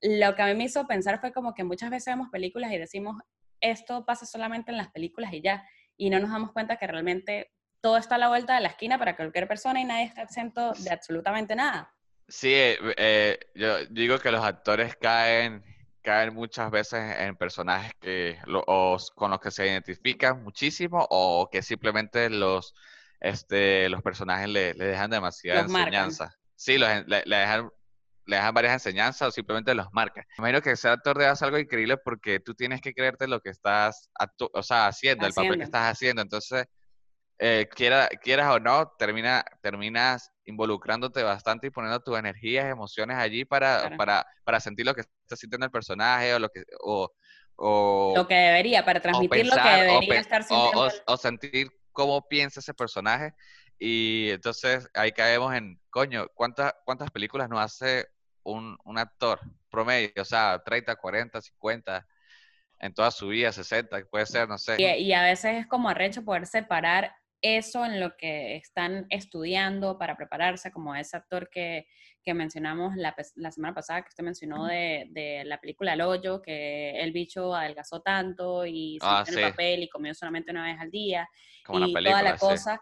lo 0.00 0.34
que 0.34 0.42
a 0.42 0.46
mí 0.46 0.54
me 0.54 0.64
hizo 0.64 0.86
pensar 0.86 1.20
fue 1.20 1.32
como 1.32 1.54
que 1.54 1.64
muchas 1.64 1.90
veces 1.90 2.14
vemos 2.14 2.28
películas 2.30 2.72
y 2.72 2.78
decimos, 2.78 3.20
esto 3.60 4.04
pasa 4.06 4.26
solamente 4.26 4.70
en 4.70 4.76
las 4.76 4.88
películas 4.90 5.32
y 5.32 5.42
ya, 5.42 5.68
y 5.96 6.08
no 6.08 6.20
nos 6.20 6.30
damos 6.30 6.52
cuenta 6.52 6.76
que 6.76 6.86
realmente 6.86 7.50
todo 7.80 7.96
está 7.96 8.14
a 8.14 8.18
la 8.18 8.28
vuelta 8.28 8.54
de 8.54 8.60
la 8.60 8.68
esquina 8.68 8.98
para 8.98 9.16
cualquier 9.16 9.48
persona 9.48 9.80
y 9.80 9.84
nadie 9.84 10.04
está 10.04 10.22
exento 10.22 10.72
de 10.72 10.90
absolutamente 10.90 11.54
nada. 11.56 11.92
Sí, 12.28 12.52
eh, 12.52 13.38
yo 13.54 13.86
digo 13.86 14.18
que 14.18 14.30
los 14.30 14.44
actores 14.44 14.96
caen, 14.96 15.64
caen 16.02 16.34
muchas 16.34 16.70
veces 16.70 17.18
en 17.18 17.36
personajes 17.36 17.92
que 18.00 18.38
con 19.14 19.30
los 19.30 19.40
que 19.40 19.50
se 19.50 19.66
identifican 19.66 20.42
muchísimo 20.42 21.06
o 21.10 21.48
que 21.50 21.62
simplemente 21.62 22.28
los, 22.30 22.74
este, 23.20 23.88
los 23.88 24.02
personajes 24.02 24.48
le, 24.48 24.74
dejan 24.74 25.10
demasiada 25.10 25.62
enseñanza. 25.62 26.34
Sí, 26.54 26.78
le, 26.78 27.04
dejan, 27.14 27.70
le 28.28 28.36
dejan 28.36 28.54
varias 28.54 28.74
enseñanzas 28.74 29.28
o 29.28 29.30
simplemente 29.30 29.74
los 29.74 29.88
marcan. 29.92 30.24
Imagino 30.36 30.60
que 30.60 30.76
ser 30.76 30.92
actor 30.92 31.16
de 31.16 31.26
hacer 31.26 31.46
algo 31.46 31.58
increíble 31.58 31.96
porque 31.96 32.40
tú 32.40 32.54
tienes 32.54 32.80
que 32.80 32.92
creerte 32.92 33.26
lo 33.26 33.40
que 33.40 33.50
estás 33.50 34.10
o 34.38 34.62
sea, 34.62 34.86
haciendo, 34.86 35.26
el 35.26 35.32
papel 35.32 35.56
que 35.56 35.64
estás 35.64 35.92
haciendo. 35.92 36.20
Entonces, 36.20 36.66
eh, 37.38 37.68
quiera, 37.74 38.08
quieras 38.20 38.50
o 38.50 38.60
no, 38.60 38.92
termina, 38.98 39.44
terminas 39.62 40.30
involucrándote 40.44 41.22
bastante 41.22 41.68
y 41.68 41.70
poniendo 41.70 42.00
tus 42.00 42.18
energías, 42.18 42.66
emociones 42.66 43.16
allí 43.16 43.44
para, 43.44 43.96
para, 43.96 44.26
para 44.44 44.60
sentir 44.60 44.84
lo 44.84 44.94
que 44.94 45.02
está 45.02 45.36
sintiendo 45.36 45.66
el 45.66 45.72
personaje 45.72 46.34
o 46.34 46.38
lo 46.38 46.48
que... 46.48 46.64
O, 46.80 47.10
o 47.60 48.12
lo 48.14 48.28
que 48.28 48.34
debería, 48.34 48.84
para 48.84 49.00
transmitir 49.00 49.46
lo 49.46 49.56
que 49.56 49.68
debería 49.68 50.20
estar 50.20 50.44
sintiendo. 50.44 50.90
O, 51.06 51.16
sentir 51.16 51.68
cómo 51.92 52.26
piensa 52.28 52.60
ese 52.60 52.74
personaje. 52.74 53.34
Y 53.78 54.30
entonces 54.30 54.88
ahí 54.94 55.12
caemos 55.12 55.54
en, 55.54 55.80
coño, 55.90 56.26
¿cuántas, 56.34 56.74
cuántas 56.84 57.10
películas 57.10 57.48
no 57.48 57.60
hace 57.60 58.08
un, 58.42 58.76
un 58.84 58.98
actor 58.98 59.40
promedio? 59.70 60.10
O 60.20 60.24
sea, 60.24 60.60
30, 60.64 60.96
40, 60.96 61.40
50 61.40 62.06
en 62.80 62.94
toda 62.94 63.10
su 63.10 63.28
vida, 63.28 63.52
60, 63.52 64.04
puede 64.10 64.26
ser, 64.26 64.48
no 64.48 64.58
sé. 64.58 64.76
Y, 64.78 64.84
y, 64.84 65.12
a 65.12 65.22
veces 65.22 65.56
es 65.56 65.66
como 65.66 65.88
arrecho 65.88 66.24
poder 66.24 66.46
separar 66.46 67.12
eso 67.40 67.84
en 67.84 68.00
lo 68.00 68.16
que 68.16 68.56
están 68.56 69.06
estudiando 69.10 69.98
para 69.98 70.16
prepararse, 70.16 70.72
como 70.72 70.94
ese 70.94 71.16
actor 71.16 71.48
que, 71.50 71.86
que 72.22 72.34
mencionamos 72.34 72.96
la, 72.96 73.14
la, 73.36 73.50
semana 73.50 73.74
pasada, 73.74 74.02
que 74.02 74.08
usted 74.08 74.24
mencionó 74.24 74.66
de, 74.66 75.06
de, 75.10 75.44
la 75.44 75.60
película 75.60 75.94
El 75.94 76.00
Hoyo, 76.00 76.42
que 76.42 77.00
el 77.00 77.12
bicho 77.12 77.54
adelgazó 77.54 78.00
tanto 78.00 78.66
y 78.66 78.98
se 79.00 79.06
ah, 79.06 79.24
el 79.26 79.40
papel 79.50 79.82
y 79.84 79.88
comió 79.88 80.14
solamente 80.14 80.50
una 80.50 80.64
vez 80.64 80.80
al 80.80 80.90
día 80.90 81.28
como 81.64 81.86
y 81.86 81.92
toda 81.92 82.22
la 82.22 82.36
cosa. 82.36 82.80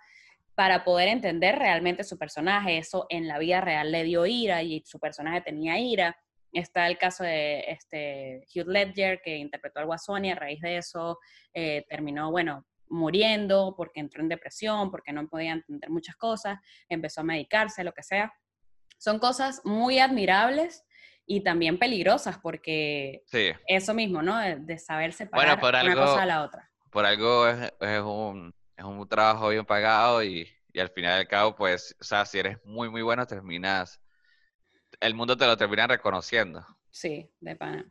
Para 0.54 0.84
poder 0.84 1.08
entender 1.08 1.58
realmente 1.58 2.02
su 2.02 2.16
personaje, 2.16 2.78
eso 2.78 3.04
en 3.10 3.28
la 3.28 3.38
vida 3.38 3.60
real 3.60 3.92
le 3.92 4.04
dio 4.04 4.24
ira 4.24 4.62
y 4.62 4.82
su 4.86 4.98
personaje 4.98 5.42
tenía 5.42 5.78
ira. 5.78 6.16
Está 6.50 6.86
el 6.86 6.96
caso 6.96 7.24
de 7.24 7.62
este 7.68 8.46
Hugh 8.54 8.66
Ledger, 8.66 9.20
que 9.22 9.36
interpretó 9.36 9.80
al 9.80 9.86
Guasón 9.86 10.24
y 10.24 10.30
a 10.30 10.34
raíz 10.34 10.62
de 10.62 10.78
eso 10.78 11.18
eh, 11.52 11.84
terminó, 11.90 12.30
bueno, 12.30 12.64
muriendo 12.88 13.74
porque 13.76 14.00
entró 14.00 14.22
en 14.22 14.28
depresión, 14.28 14.90
porque 14.90 15.12
no 15.12 15.26
podía 15.28 15.52
entender 15.52 15.90
muchas 15.90 16.16
cosas, 16.16 16.58
empezó 16.88 17.20
a 17.20 17.24
medicarse, 17.24 17.84
lo 17.84 17.92
que 17.92 18.02
sea. 18.02 18.32
Son 18.98 19.18
cosas 19.18 19.60
muy 19.64 19.98
admirables 19.98 20.84
y 21.26 21.42
también 21.42 21.78
peligrosas 21.78 22.38
porque 22.38 23.24
eso 23.66 23.94
mismo, 23.94 24.22
¿no? 24.22 24.38
De, 24.38 24.78
saber 24.78 25.12
separar 25.12 25.58
una 25.58 25.94
cosa 25.94 26.20
de 26.20 26.26
la 26.26 26.42
otra. 26.42 26.70
Por 26.90 27.04
algo 27.04 27.48
es, 27.48 27.72
un, 28.02 28.54
es 28.76 28.84
un 28.84 29.08
trabajo 29.08 29.48
bien 29.50 29.66
pagado 29.66 30.22
y, 30.22 30.48
y 30.72 30.80
al 30.80 30.90
final 30.90 31.18
del 31.18 31.28
cabo, 31.28 31.56
pues, 31.56 31.96
o 32.00 32.04
sea, 32.04 32.24
si 32.24 32.38
eres 32.38 32.58
muy, 32.64 32.88
muy 32.88 33.02
bueno, 33.02 33.26
terminas, 33.26 34.00
el 35.00 35.14
mundo 35.14 35.36
te 35.36 35.46
lo 35.46 35.56
termina 35.56 35.86
reconociendo. 35.86 36.64
Sí, 36.96 37.30
de 37.40 37.56
pana. 37.56 37.84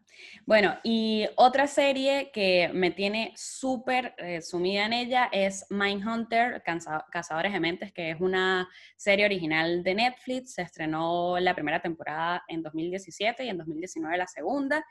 Bueno, 0.47 0.79
y 0.83 1.27
otra 1.35 1.67
serie 1.67 2.31
que 2.33 2.71
me 2.73 2.89
tiene 2.89 3.33
súper 3.35 4.15
eh, 4.17 4.41
sumida 4.41 4.87
en 4.87 4.93
ella 4.93 5.29
es 5.31 5.67
Mindhunter, 5.69 6.63
Cazadores 7.11 7.53
de 7.53 7.59
Mentes, 7.59 7.93
que 7.93 8.09
es 8.09 8.19
una 8.19 8.67
serie 8.97 9.25
original 9.25 9.83
de 9.83 9.93
Netflix. 9.93 10.55
Se 10.55 10.63
estrenó 10.63 11.37
la 11.39 11.53
primera 11.53 11.79
temporada 11.83 12.43
en 12.47 12.63
2017 12.63 13.45
y 13.45 13.49
en 13.49 13.59
2019 13.59 14.17
la 14.17 14.25
segunda. 14.25 14.83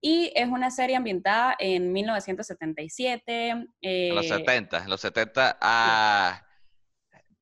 Y 0.00 0.30
es 0.36 0.46
una 0.46 0.70
serie 0.70 0.94
ambientada 0.94 1.56
en 1.58 1.92
1977. 1.92 3.66
en 3.80 4.14
los 4.14 4.28
70, 4.28 4.84
en 4.84 4.90
los 4.90 5.00
70. 5.00 5.58
Ah, 5.60 6.45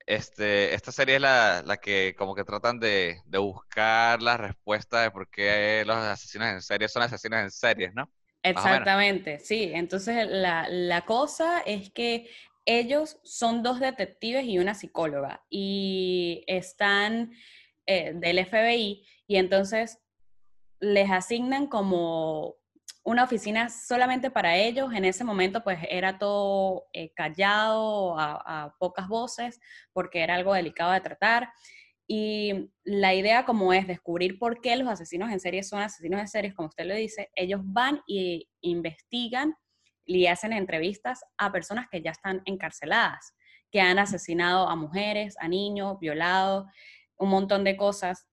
este, 0.07 0.75
esta 0.75 0.93
serie 0.93 1.17
es 1.17 1.21
la, 1.21 1.62
la 1.64 1.77
que 1.79 2.14
como 2.17 2.35
que 2.35 2.45
tratan 2.45 2.79
de, 2.79 3.21
de, 3.25 3.38
buscar 3.38 4.21
la 4.23 4.37
respuesta 4.37 5.03
de 5.03 5.11
por 5.11 5.29
qué 5.29 5.83
los 5.87 5.97
asesinos 5.97 6.49
en 6.49 6.61
serie 6.61 6.88
son 6.88 7.03
asesinos 7.03 7.40
en 7.40 7.51
series, 7.51 7.95
¿no? 7.95 8.11
Exactamente, 8.43 9.38
sí. 9.38 9.71
Entonces 9.73 10.27
la, 10.29 10.69
la 10.69 11.07
cosa 11.07 11.61
es 11.61 11.90
que 11.90 12.29
ellos 12.67 13.19
son 13.23 13.62
dos 13.62 13.81
detectives 13.81 14.45
y 14.45 14.59
una 14.59 14.75
psicóloga 14.75 15.45
y 15.49 16.45
están 16.47 17.33
eh, 17.87 18.12
del 18.14 18.45
FBI 18.45 19.07
y 19.27 19.37
entonces 19.37 20.01
les 20.81 21.11
asignan 21.11 21.67
como 21.67 22.57
una 23.05 23.25
oficina 23.25 23.69
solamente 23.69 24.31
para 24.31 24.57
ellos. 24.57 24.93
En 24.93 25.05
ese 25.05 25.25
momento, 25.25 25.62
pues 25.62 25.79
era 25.88 26.19
todo 26.19 26.87
eh, 26.93 27.12
callado, 27.14 28.19
a, 28.19 28.75
pocas 28.79 29.07
voces, 29.09 29.61
porque 29.93 30.21
era 30.23 30.35
algo 30.35 30.55
delicado 30.55 30.93
de 30.93 31.01
tratar. 31.01 31.51
Y 32.07 32.71
la 32.83 33.14
idea 33.14 33.45
como 33.45 33.73
es 33.73 33.87
descubrir 33.87 34.38
por 34.38 34.61
qué 34.61 34.77
los 34.77 34.88
asesinos 34.88 35.31
en 35.31 35.40
serie 35.40 35.62
son 35.62 35.81
asesinos 35.81 36.21
en 36.21 36.29
series, 36.29 36.55
como 36.55 36.69
usted 36.69 36.85
lo 36.85 36.95
dice, 36.95 37.31
ellos 37.35 37.61
van 37.62 38.03
y 38.07 38.51
investigan 38.61 39.55
y 40.05 40.27
hacen 40.27 40.53
entrevistas 40.53 41.25
a 41.38 41.51
personas 41.51 41.87
que 41.90 42.03
ya 42.03 42.11
están 42.11 42.43
encarceladas, 42.45 43.35
que 43.71 43.81
han 43.81 43.99
asesinado 43.99 44.69
a 44.69 44.77
mujeres, 44.77 45.35
a 45.40 45.49
niños, 45.49 45.99
violado, 45.99 46.67
un 47.17 47.31
montón 47.31 47.64
de 47.64 47.77
cosas. 47.77 48.27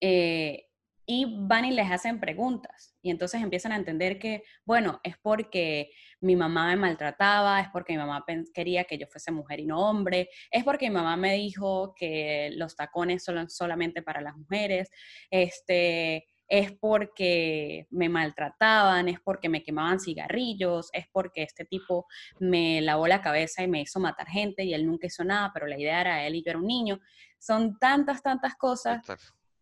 Eh, 0.00 0.66
y 1.06 1.26
van 1.38 1.64
y 1.64 1.72
les 1.72 1.90
hacen 1.90 2.20
preguntas. 2.20 2.96
Y 3.02 3.10
entonces 3.10 3.42
empiezan 3.42 3.72
a 3.72 3.76
entender 3.76 4.18
que, 4.18 4.42
bueno, 4.64 5.00
es 5.02 5.16
porque 5.18 5.90
mi 6.20 6.36
mamá 6.36 6.68
me 6.68 6.76
maltrataba, 6.76 7.60
es 7.60 7.68
porque 7.68 7.92
mi 7.92 7.98
mamá 7.98 8.24
quería 8.52 8.84
que 8.84 8.98
yo 8.98 9.06
fuese 9.06 9.30
mujer 9.30 9.60
y 9.60 9.66
no 9.66 9.88
hombre, 9.88 10.30
es 10.50 10.64
porque 10.64 10.88
mi 10.88 10.94
mamá 10.96 11.16
me 11.16 11.34
dijo 11.34 11.94
que 11.94 12.50
los 12.54 12.76
tacones 12.76 13.24
son 13.24 13.50
solamente 13.50 14.02
para 14.02 14.22
las 14.22 14.36
mujeres, 14.36 14.90
este, 15.30 16.26
es 16.48 16.72
porque 16.72 17.86
me 17.90 18.08
maltrataban, 18.08 19.08
es 19.08 19.20
porque 19.20 19.48
me 19.48 19.62
quemaban 19.62 20.00
cigarrillos, 20.00 20.88
es 20.92 21.06
porque 21.12 21.42
este 21.42 21.64
tipo 21.64 22.06
me 22.38 22.80
lavó 22.80 23.06
la 23.06 23.22
cabeza 23.22 23.62
y 23.62 23.68
me 23.68 23.80
hizo 23.80 24.00
matar 24.00 24.28
gente 24.28 24.64
y 24.64 24.74
él 24.74 24.86
nunca 24.86 25.06
hizo 25.06 25.24
nada, 25.24 25.50
pero 25.52 25.66
la 25.66 25.78
idea 25.78 26.00
era 26.00 26.26
él 26.26 26.36
y 26.36 26.42
yo 26.42 26.50
era 26.50 26.58
un 26.58 26.66
niño. 26.66 27.00
Son 27.38 27.78
tantas, 27.78 28.22
tantas 28.22 28.54
cosas 28.54 29.02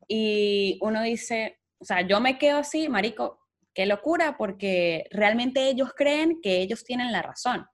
y 0.09 0.79
uno 0.81 1.03
dice, 1.03 1.61
o 1.79 1.85
sea, 1.85 2.03
yo 2.03 2.21
me 2.21 2.39
quedo 2.39 2.59
así, 2.59 2.89
marico, 2.89 3.41
qué 3.75 3.87
locura, 3.87 4.37
porque 4.37 5.07
realmente 5.11 5.69
ellos 5.69 5.93
creen 5.97 6.41
que 6.43 6.61
ellos 6.61 6.85
tienen 6.85 7.13
la 7.13 7.23
razón. 7.23 7.67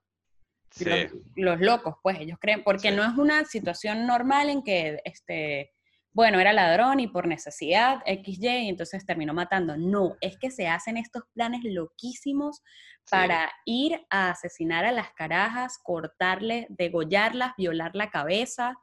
Los, 1.35 1.59
locos, 1.59 1.95
pues 2.03 2.19
ellos 2.19 2.37
creen, 2.39 2.63
porque 2.63 2.91
no 2.91 3.03
es 3.03 3.17
una 3.17 3.43
situación 3.45 4.05
normal 4.05 4.49
en 4.49 4.63
que, 4.63 5.01
este, 5.03 5.71
bueno, 6.13 6.39
era 6.39 6.53
ladrón 6.53 6.99
y 6.99 7.07
por 7.07 7.27
necesidad 7.27 8.01
XY, 8.05 8.47
y 8.47 8.69
entonces 8.69 9.05
terminó 9.05 9.33
matando. 9.33 9.77
No, 9.77 10.15
es 10.21 10.37
que 10.37 10.51
se 10.51 10.67
hacen 10.67 10.97
estos 10.97 11.23
planes 11.33 11.61
loquísimos 11.63 12.61
para 13.09 13.51
ir 13.65 13.99
a 14.09 14.29
asesinar 14.29 14.85
a 14.85 14.91
las 14.91 15.11
carajas, 15.13 15.79
cortarle, 15.83 16.67
degollarlas, 16.69 17.53
violar 17.57 17.95
la 17.95 18.11
cabeza, 18.11 18.75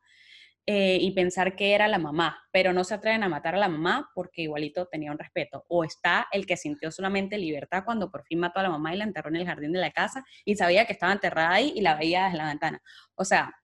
eh, 0.69 0.99
y 1.01 1.13
pensar 1.13 1.55
que 1.55 1.75
era 1.75 1.87
la 1.87 1.99
mamá, 1.99 2.43
pero 2.51 2.73
no 2.73 2.83
se 2.83 2.95
atreven 2.95 3.23
a 3.23 3.29
matar 3.29 3.55
a 3.55 3.59
la 3.59 3.69
mamá 3.69 4.11
porque 4.15 4.43
igualito 4.43 4.87
tenía 4.87 5.13
un 5.13 5.19
respeto. 5.19 5.65
O 5.69 5.85
está 5.85 6.27
el 6.33 6.45
que 6.45 6.57
sintió 6.57 6.91
solamente 6.91 7.39
libertad 7.39 7.85
cuando 7.85 8.11
por 8.11 8.25
fin 8.25 8.41
mató 8.41 8.59
a 8.59 8.65
la 8.65 8.71
mamá 8.71 8.93
y 8.93 8.99
la 8.99 9.05
enterró 9.05 9.29
en 9.29 9.37
el 9.37 9.47
jardín 9.47 9.73
de 9.73 9.79
la 9.79 9.93
casa 9.93 10.25
y 10.45 10.57
sabía 10.57 10.85
que 10.85 10.93
estaba 10.93 11.13
enterrada 11.13 11.53
ahí 11.53 11.73
y 11.77 11.83
la 11.83 11.95
veía 11.95 12.25
desde 12.25 12.39
la 12.39 12.47
ventana. 12.49 12.83
O 13.15 13.25
sea... 13.25 13.55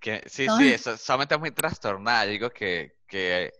Que, 0.00 0.22
sí, 0.26 0.46
sí, 0.58 0.72
eso, 0.72 0.96
solamente 0.96 1.36
muy 1.38 1.50
trastornada. 1.50 2.26
Digo 2.26 2.50
que, 2.50 2.96
que 3.06 3.52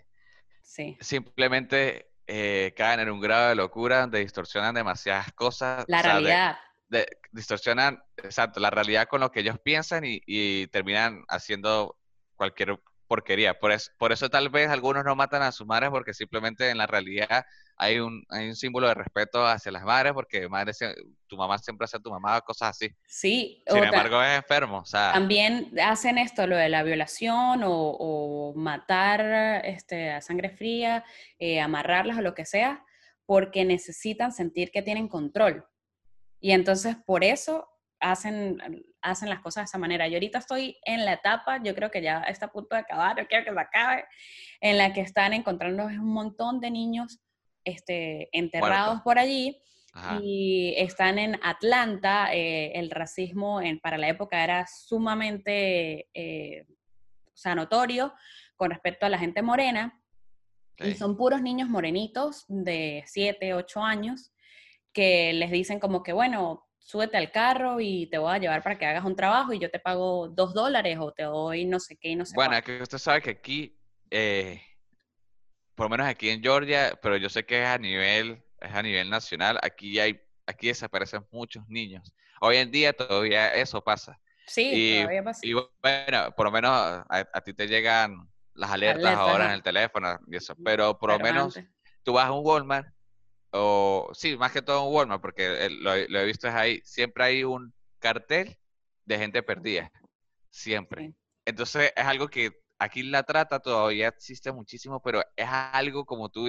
sí. 0.63 0.97
simplemente 1.01 2.11
eh, 2.27 2.75
caen 2.77 3.01
en 3.01 3.11
un 3.11 3.21
grado 3.21 3.49
de 3.49 3.55
locura 3.55 4.01
donde 4.01 4.21
distorsionan 4.21 4.75
demasiadas 4.75 5.33
cosas. 5.33 5.85
La 5.89 6.03
realidad. 6.03 6.59
de- 6.89 7.07
distorsionan, 7.31 8.03
exacto, 8.17 8.61
la 8.61 8.71
realidad 8.71 9.07
con 9.07 9.21
lo 9.21 9.31
que 9.31 9.41
ellos 9.41 9.59
piensan 9.63 10.05
y, 10.05 10.21
y 10.27 10.67
terminan 10.69 11.25
haciendo 11.29 11.97
cualquier 12.45 12.79
porquería. 13.07 13.55
Por 13.55 13.73
eso, 13.73 13.91
por 13.99 14.13
eso 14.13 14.29
tal 14.29 14.49
vez 14.49 14.69
algunos 14.69 15.05
no 15.05 15.15
matan 15.15 15.43
a 15.43 15.53
sus 15.53 15.67
madres 15.67 15.91
porque 15.91 16.15
simplemente 16.15 16.71
en 16.71 16.79
la 16.79 16.87
realidad 16.87 17.45
hay 17.77 17.99
un, 17.99 18.25
hay 18.31 18.49
un 18.49 18.57
símbolo 18.57 18.89
de 18.89 18.95
respeto 18.95 19.47
hacia 19.47 19.73
las 19.73 19.85
madres 19.85 20.13
porque 20.13 20.49
madre, 20.49 20.73
tu 21.27 21.37
mamá 21.37 21.59
siempre 21.59 21.85
hace 21.85 21.97
a 21.97 22.01
tu 22.01 22.11
mamá 22.11 22.41
cosas 22.41 22.71
así. 22.71 22.91
Sí, 23.07 23.63
Sin 23.67 23.79
o 23.79 23.85
embargo, 23.85 24.23
es 24.23 24.37
enfermo. 24.37 24.79
O 24.79 24.85
sea, 24.85 25.13
También 25.13 25.73
hacen 25.83 26.19
esto, 26.19 26.47
lo 26.47 26.57
de 26.57 26.69
la 26.69 26.83
violación 26.83 27.63
o, 27.65 27.73
o 27.73 28.55
matar 28.55 29.65
este, 29.65 30.11
a 30.11 30.21
sangre 30.21 30.51
fría, 30.51 31.05
eh, 31.39 31.61
amarrarlas 31.61 32.19
o 32.19 32.23
lo 32.23 32.35
que 32.35 32.45
sea, 32.45 32.85
porque 33.27 33.65
necesitan 33.65 34.33
sentir 34.33 34.71
que 34.71 34.83
tienen 34.83 35.09
control. 35.09 35.67
Y 36.41 36.53
entonces 36.53 36.97
por 37.07 37.25
eso 37.25 37.69
hacen, 38.01 38.59
hacen 39.03 39.29
las 39.29 39.41
cosas 39.41 39.63
de 39.63 39.65
esa 39.65 39.79
manera. 39.79 40.09
Yo 40.09 40.15
ahorita 40.15 40.39
estoy 40.39 40.79
en 40.85 41.05
la 41.05 41.15
etapa, 41.15 41.63
yo 41.63 41.75
creo 41.75 41.91
que 41.91 42.03
ya 42.03 42.21
está 42.23 42.47
a 42.47 42.53
punto 42.53 42.75
de 42.75 42.83
acabar, 42.83 43.17
yo 43.19 43.27
quiero 43.27 43.45
que 43.45 43.53
se 43.53 43.61
acabe, 43.61 44.05
en 44.61 44.79
la 44.79 44.93
que 44.93 45.01
están 45.01 45.33
encontrando 45.33 45.87
un 45.87 46.13
montón 46.13 46.61
de 46.61 46.71
niños 46.71 47.21
este, 47.65 48.29
enterrados 48.33 49.01
por 49.03 49.19
allí 49.19 49.61
ajá. 49.93 50.19
y 50.23 50.75
están 50.77 51.19
en 51.19 51.39
Atlanta. 51.43 52.35
eh, 52.35 52.73
el 52.75 52.91
racismo 52.91 53.61
en, 53.61 53.81
para 53.81 53.99
la 53.99 54.09
época 54.09 54.43
era 54.43 54.67
sumamente 54.67 56.09
eh, 56.15 56.67
o 57.35 57.37
sea, 57.37 57.55
notorio 57.55 58.15
con 58.57 58.71
respecto 58.71 59.07
a 59.07 59.09
la 59.09 59.19
gente 59.19 59.43
morena. 59.43 60.01
Y 60.79 60.95
son 60.95 61.17
puros 61.17 61.41
niños 61.41 61.69
morenitos 61.69 62.47
de 62.49 63.05
7, 63.07 63.55
8 63.55 63.81
años 63.81 64.33
que 64.93 65.33
les 65.33 65.53
dicen 65.53 65.79
como 65.79 66.03
que, 66.03 66.13
bueno, 66.13 66.67
súbete 66.85 67.17
al 67.17 67.31
carro 67.33 67.81
y 67.81 68.07
te 68.09 68.19
voy 68.19 68.35
a 68.35 68.39
llevar 68.39 68.63
para 68.63 68.79
que 68.79 68.85
hagas 68.87 69.05
un 69.05 69.17
trabajo 69.17 69.53
y 69.55 69.59
yo 69.59 69.71
te 69.71 69.79
pago 69.79 70.29
dos 70.29 70.53
dólares 70.53 70.99
o 71.01 71.11
te 71.13 71.23
doy 71.25 71.65
no 71.65 71.81
sé 71.81 71.97
qué 71.97 72.11
y 72.11 72.17
no 72.17 72.25
sé 72.27 72.35
Bueno, 72.35 72.51
cuánto". 72.53 72.71
es 72.71 72.77
que 72.79 72.83
usted 72.83 72.99
sabe 72.99 73.23
que 73.23 73.31
aquí, 73.31 73.77
eh, 74.11 74.61
por 75.75 75.87
lo 75.87 75.91
menos 75.91 76.07
aquí 76.07 76.29
en 76.31 76.43
Georgia, 76.43 76.99
pero 77.03 77.17
yo 77.17 77.29
sé 77.29 77.45
que 77.45 77.63
es 77.63 77.69
a 77.69 77.79
nivel, 77.79 78.45
es 78.61 78.73
a 78.73 78.83
nivel 78.83 79.09
nacional, 79.11 79.59
aquí 79.63 79.99
hay, 79.99 80.21
aquí 80.47 80.69
desaparecen 80.69 81.27
muchos 81.33 81.67
niños. 81.69 82.13
Hoy 82.41 82.59
en 82.59 82.71
día 82.71 82.93
todavía 82.93 83.49
eso 83.55 83.83
pasa. 83.83 84.21
Sí, 84.47 84.71
y- 84.75 84.97
todavía 84.99 85.25
pasa. 85.25 85.41
Y 85.47 85.53
bueno, 85.55 86.35
por 86.37 86.47
lo 86.47 86.53
menos 86.53 86.71
a, 86.71 87.07
a 87.09 87.41
ti 87.41 87.55
te 87.55 87.67
llegan 87.67 88.29
las 88.53 88.71
alertas 88.71 89.05
Alertas, 89.05 89.27
ahora 89.27 89.45
en 89.47 89.51
el 89.53 89.63
teléfono 89.63 90.19
y 90.31 90.37
eso, 90.37 90.55
pero 90.63 90.99
por 90.99 91.11
lo 91.11 91.19
menos 91.19 91.57
antes- 91.57 91.73
tú 92.03 92.13
vas 92.13 92.27
a 92.27 92.33
un 92.33 92.47
Walmart, 92.47 92.87
o 93.55 94.11
sí, 94.15 94.37
más 94.37 94.53
que 94.53 94.63
todo 94.63 94.85
un 94.85 94.95
Walmart, 94.95 95.23
porque 95.23 95.67
el- 95.67 95.83
lo, 95.83 95.97
lo 96.09 96.21
he 96.21 96.25
visto 96.27 96.49
es 96.49 96.55
ahí, 96.55 96.81
siempre 96.85 97.25
hay 97.25 97.45
un 97.45 97.73
cartel 98.01 98.57
de 99.05 99.19
gente 99.19 99.43
perdida, 99.43 99.91
siempre. 100.51 101.09
Sí. 101.09 101.15
Entonces 101.47 101.93
es 101.97 102.05
algo 102.05 102.29
que 102.29 102.53
aquí 102.79 103.03
la 103.03 103.23
trata 103.25 103.61
todavía 103.61 104.09
existe 104.09 104.53
muchísimo, 104.53 105.01
pero 105.03 105.23
es 105.37 105.47
algo 105.49 106.05
como 106.07 106.29
tú 106.31 106.49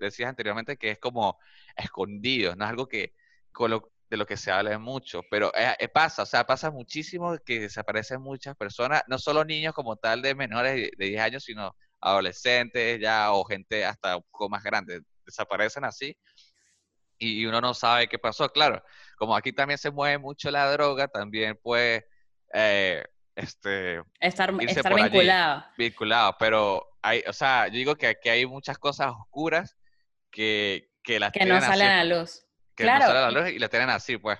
decías 0.00 0.28
anteriormente 0.30 0.76
que 0.76 0.90
es 0.92 0.98
como 0.98 1.38
escondido, 1.76 2.56
no 2.56 2.64
es 2.64 2.70
algo 2.70 2.88
que 2.88 3.14
con 3.52 3.70
lo- 3.70 3.92
de 4.10 4.16
lo 4.16 4.26
que 4.26 4.36
se 4.38 4.50
habla 4.50 4.78
mucho, 4.78 5.20
pero 5.30 5.52
eh, 5.54 5.74
eh, 5.78 5.88
pasa, 5.88 6.22
o 6.22 6.26
sea, 6.26 6.46
pasa 6.46 6.70
muchísimo 6.70 7.36
que 7.44 7.60
desaparecen 7.60 8.22
muchas 8.22 8.56
personas, 8.56 9.02
no 9.06 9.18
solo 9.18 9.44
niños 9.44 9.74
como 9.74 9.96
tal 9.96 10.22
de 10.22 10.34
menores 10.34 10.74
de, 10.76 10.90
de 10.96 11.06
10 11.10 11.20
años, 11.20 11.44
sino 11.44 11.76
adolescentes 12.00 13.00
ya 13.00 13.32
o 13.32 13.44
gente 13.44 13.84
hasta 13.84 14.16
un 14.16 14.22
poco 14.30 14.48
más 14.48 14.62
grande, 14.62 15.02
desaparecen 15.28 15.84
así 15.84 16.16
y 17.18 17.44
uno 17.46 17.60
no 17.60 17.74
sabe 17.74 18.08
qué 18.08 18.18
pasó. 18.18 18.48
Claro, 18.50 18.82
como 19.16 19.36
aquí 19.36 19.52
también 19.52 19.78
se 19.78 19.90
mueve 19.90 20.18
mucho 20.18 20.50
la 20.50 20.70
droga, 20.72 21.08
también 21.08 21.58
puede 21.62 22.06
eh, 22.54 23.04
este, 23.34 24.02
Estar, 24.20 24.52
estar 24.60 24.92
allí. 24.92 25.02
vinculado. 25.04 25.64
vinculado, 25.76 26.36
pero 26.38 26.86
hay, 27.02 27.22
o 27.26 27.32
sea, 27.32 27.66
yo 27.68 27.74
digo 27.74 27.96
que 27.96 28.08
aquí 28.08 28.28
hay 28.28 28.46
muchas 28.46 28.78
cosas 28.78 29.12
oscuras 29.12 29.76
que, 30.30 30.90
que 31.02 31.18
las 31.20 31.32
Que 31.32 31.44
no 31.44 31.56
así, 31.56 31.66
salen 31.66 31.88
a 31.88 32.04
la 32.04 32.18
luz. 32.20 32.44
que 32.74 32.84
claro. 32.84 33.00
no 33.00 33.06
salen 33.06 33.22
a 33.22 33.30
la 33.30 33.40
luz 33.40 33.50
y 33.50 33.58
las 33.58 33.70
tienen 33.70 33.90
así, 33.90 34.16
pues. 34.18 34.38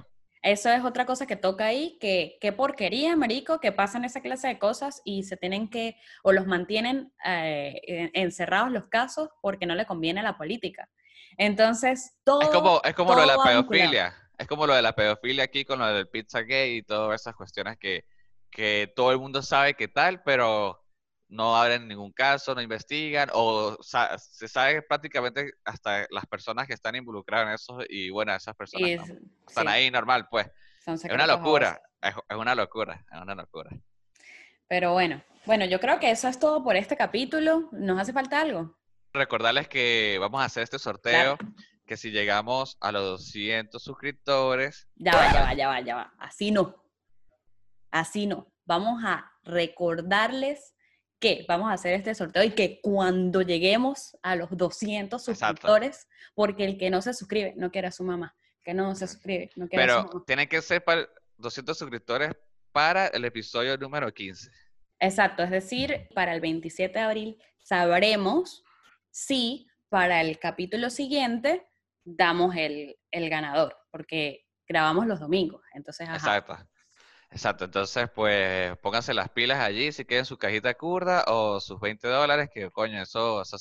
Eso 0.52 0.70
es 0.70 0.82
otra 0.82 1.04
cosa 1.04 1.26
que 1.26 1.36
toca 1.36 1.66
ahí, 1.66 1.98
que 2.00 2.38
qué 2.40 2.52
porquería, 2.52 3.16
marico, 3.16 3.60
que 3.60 3.70
pasan 3.70 4.04
esa 4.06 4.22
clase 4.22 4.48
de 4.48 4.58
cosas 4.58 5.02
y 5.04 5.24
se 5.24 5.36
tienen 5.36 5.68
que, 5.68 5.96
o 6.22 6.32
los 6.32 6.46
mantienen 6.46 7.12
eh, 7.24 7.80
en- 7.86 8.10
encerrados 8.14 8.70
los 8.72 8.86
casos 8.86 9.28
porque 9.42 9.66
no 9.66 9.74
le 9.74 9.84
conviene 9.84 10.20
a 10.20 10.22
la 10.22 10.38
política. 10.38 10.88
Entonces, 11.36 12.16
todo... 12.24 12.40
Es 12.40 12.48
como, 12.48 12.80
es 12.82 12.94
como 12.94 13.14
lo 13.14 13.20
de 13.20 13.26
la 13.26 13.34
vinculado. 13.34 13.62
pedofilia. 13.68 14.14
Es 14.38 14.46
como 14.46 14.66
lo 14.66 14.74
de 14.74 14.82
la 14.82 14.94
pedofilia 14.94 15.44
aquí 15.44 15.64
con 15.64 15.80
lo 15.80 15.86
del 15.86 16.08
pizza 16.08 16.40
gay 16.40 16.76
y 16.78 16.82
todas 16.82 17.20
esas 17.20 17.34
cuestiones 17.36 17.76
que, 17.78 18.04
que 18.50 18.90
todo 18.96 19.12
el 19.12 19.18
mundo 19.18 19.42
sabe 19.42 19.74
que 19.74 19.88
tal, 19.88 20.22
pero 20.22 20.82
no 21.28 21.56
abren 21.56 21.86
ningún 21.86 22.12
caso, 22.12 22.54
no 22.54 22.62
investigan, 22.62 23.28
o 23.32 23.76
se 23.82 24.48
sabe 24.48 24.82
prácticamente 24.82 25.52
hasta 25.64 26.06
las 26.10 26.26
personas 26.26 26.66
que 26.66 26.74
están 26.74 26.96
involucradas 26.96 27.46
en 27.48 27.54
eso, 27.54 27.78
y 27.88 28.10
bueno, 28.10 28.34
esas 28.34 28.56
personas 28.56 28.90
no- 28.96 29.02
es- 29.04 29.10
están 29.46 29.66
sí, 29.66 29.72
ahí 29.72 29.90
normal, 29.90 30.26
pues. 30.30 30.50
Es 30.86 31.04
una 31.04 31.26
locura, 31.26 31.80
es 32.00 32.14
una 32.36 32.54
locura, 32.54 33.04
es 33.12 33.20
una 33.20 33.34
locura. 33.34 33.70
Pero 34.68 34.92
bueno, 34.92 35.22
bueno, 35.44 35.64
yo 35.66 35.80
creo 35.80 35.98
que 36.00 36.10
eso 36.10 36.28
es 36.28 36.38
todo 36.38 36.62
por 36.64 36.76
este 36.76 36.96
capítulo. 36.96 37.68
¿Nos 37.72 37.98
hace 38.00 38.12
falta 38.12 38.40
algo? 38.40 38.76
Recordarles 39.12 39.68
que 39.68 40.16
vamos 40.20 40.40
a 40.42 40.44
hacer 40.44 40.62
este 40.62 40.78
sorteo, 40.78 41.36
que 41.86 41.96
si 41.96 42.10
llegamos 42.10 42.76
a 42.80 42.92
los 42.92 43.02
200 43.02 43.82
suscriptores, 43.82 44.88
Ya 44.96 45.12
va, 45.12 45.32
ya 45.32 45.40
va, 45.42 45.54
ya 45.54 45.68
va, 45.68 45.80
ya 45.80 45.94
va. 45.96 46.14
Así 46.18 46.50
no. 46.50 46.74
Así 47.90 48.26
no. 48.26 48.46
Vamos 48.66 49.02
a 49.04 49.30
recordarles 49.44 50.74
que 51.18 51.44
vamos 51.48 51.70
a 51.70 51.74
hacer 51.74 51.94
este 51.94 52.14
sorteo 52.14 52.44
y 52.44 52.50
que 52.50 52.80
cuando 52.80 53.42
lleguemos 53.42 54.16
a 54.22 54.36
los 54.36 54.48
200 54.50 55.20
Exacto. 55.28 55.46
suscriptores, 55.46 56.08
porque 56.34 56.64
el 56.64 56.78
que 56.78 56.90
no 56.90 57.02
se 57.02 57.14
suscribe 57.14 57.54
no 57.56 57.70
quiere 57.70 57.88
a 57.88 57.92
su 57.92 58.04
mamá, 58.04 58.36
que 58.62 58.74
no 58.74 58.94
se 58.94 59.06
suscribe 59.08 59.50
no 59.56 59.68
quiere 59.68 59.84
a 59.84 59.88
su 59.88 59.94
pero 60.02 60.08
mamá. 60.08 60.24
tienen 60.26 60.48
que 60.48 60.62
ser 60.62 60.84
para 60.84 61.08
200 61.38 61.76
suscriptores 61.76 62.32
para 62.72 63.08
el 63.08 63.24
episodio 63.24 63.76
número 63.76 64.12
15. 64.12 64.50
Exacto, 65.00 65.42
es 65.42 65.50
decir, 65.50 66.08
para 66.14 66.34
el 66.34 66.40
27 66.40 66.98
de 66.98 67.04
abril 67.04 67.42
sabremos 67.62 68.64
si 69.10 69.66
para 69.88 70.20
el 70.20 70.38
capítulo 70.38 70.90
siguiente 70.90 71.66
damos 72.04 72.54
el, 72.56 72.96
el 73.10 73.28
ganador, 73.30 73.76
porque 73.90 74.46
grabamos 74.66 75.06
los 75.06 75.20
domingos. 75.20 75.62
Entonces, 75.72 76.08
ajá. 76.08 76.16
Exacto. 76.16 76.68
Exacto, 77.30 77.66
entonces 77.66 78.08
pues 78.14 78.76
pónganse 78.78 79.12
las 79.12 79.28
pilas 79.28 79.60
allí 79.60 79.92
si 79.92 80.04
quieren 80.04 80.24
su 80.24 80.38
cajita 80.38 80.74
kurda 80.74 81.24
o 81.28 81.60
sus 81.60 81.78
20 81.78 82.08
dólares, 82.08 82.48
que 82.52 82.70
coño, 82.70 83.02
eso, 83.02 83.42
eso, 83.42 83.56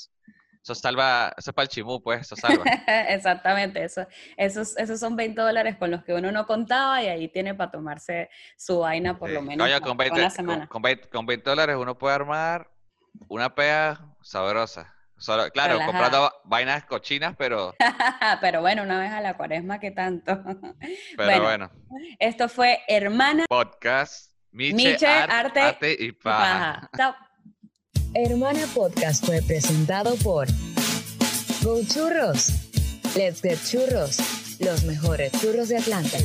eso 0.64 0.76
salva, 0.76 1.34
eso 1.38 1.52
es 1.52 1.54
para 1.54 1.64
el 1.64 1.70
chimú, 1.70 2.02
pues, 2.02 2.22
eso 2.22 2.36
salva. 2.36 2.64
Exactamente, 3.10 3.84
eso, 3.84 4.08
esos, 4.38 4.78
esos 4.78 5.00
son 5.00 5.16
20 5.16 5.42
dólares 5.42 5.76
con 5.78 5.92
los 5.92 6.04
que 6.04 6.14
uno 6.14 6.32
no 6.32 6.46
contaba 6.46 7.04
y 7.04 7.08
ahí 7.08 7.28
tiene 7.28 7.56
para 7.56 7.72
tomarse 7.72 8.30
su 8.56 8.80
vaina 8.80 9.18
por 9.20 9.30
lo 9.30 9.42
menos 9.42 9.68
Coño, 9.68 9.82
con 9.82 9.98
20, 9.98 10.20
una 10.20 10.30
con, 10.34 10.68
con 10.68 10.82
20, 10.82 11.10
con 11.10 11.26
20 11.26 11.50
dólares 11.50 11.76
uno 11.78 11.98
puede 11.98 12.16
armar 12.16 12.70
una 13.28 13.54
pea 13.54 14.00
sabrosa. 14.22 14.97
Solo- 15.18 15.50
claro, 15.52 15.74
Relajada. 15.74 15.92
comprando 15.92 16.32
vainas 16.46 16.86
cochinas, 16.86 17.36
pero, 17.38 17.74
Pero 18.42 18.62
bueno, 18.62 18.84
una 18.84 19.00
vez 19.00 19.12
a 19.12 19.20
la 19.22 19.36
cuaresma, 19.36 19.80
¿qué 19.80 19.92
tanto? 19.92 20.44
pero 21.18 21.30
Bueno, 21.30 21.44
bueno. 21.44 21.72
Esto 22.20 22.48
fue 22.50 22.80
Hermana 22.88 23.46
Podcast, 23.50 24.32
Miche, 24.52 24.76
Miche, 24.76 25.08
Art- 25.08 25.58
Arte 25.58 25.96
y 26.00 26.06
y 26.08 26.12
Paja. 26.12 26.82
Paja. 26.82 26.90
Chao. 26.98 27.16
Hermana 28.14 28.66
Podcast 28.74 29.26
fue 29.26 29.42
presentado 29.42 30.16
por 30.18 30.48
Go 31.64 31.82
Churros. 31.86 32.50
Let's 33.16 33.42
Get 33.42 33.60
Churros. 33.66 34.18
Los 34.60 34.84
mejores 34.84 35.32
churros 35.42 35.70
de 35.70 35.78
Atlanta. 35.78 36.18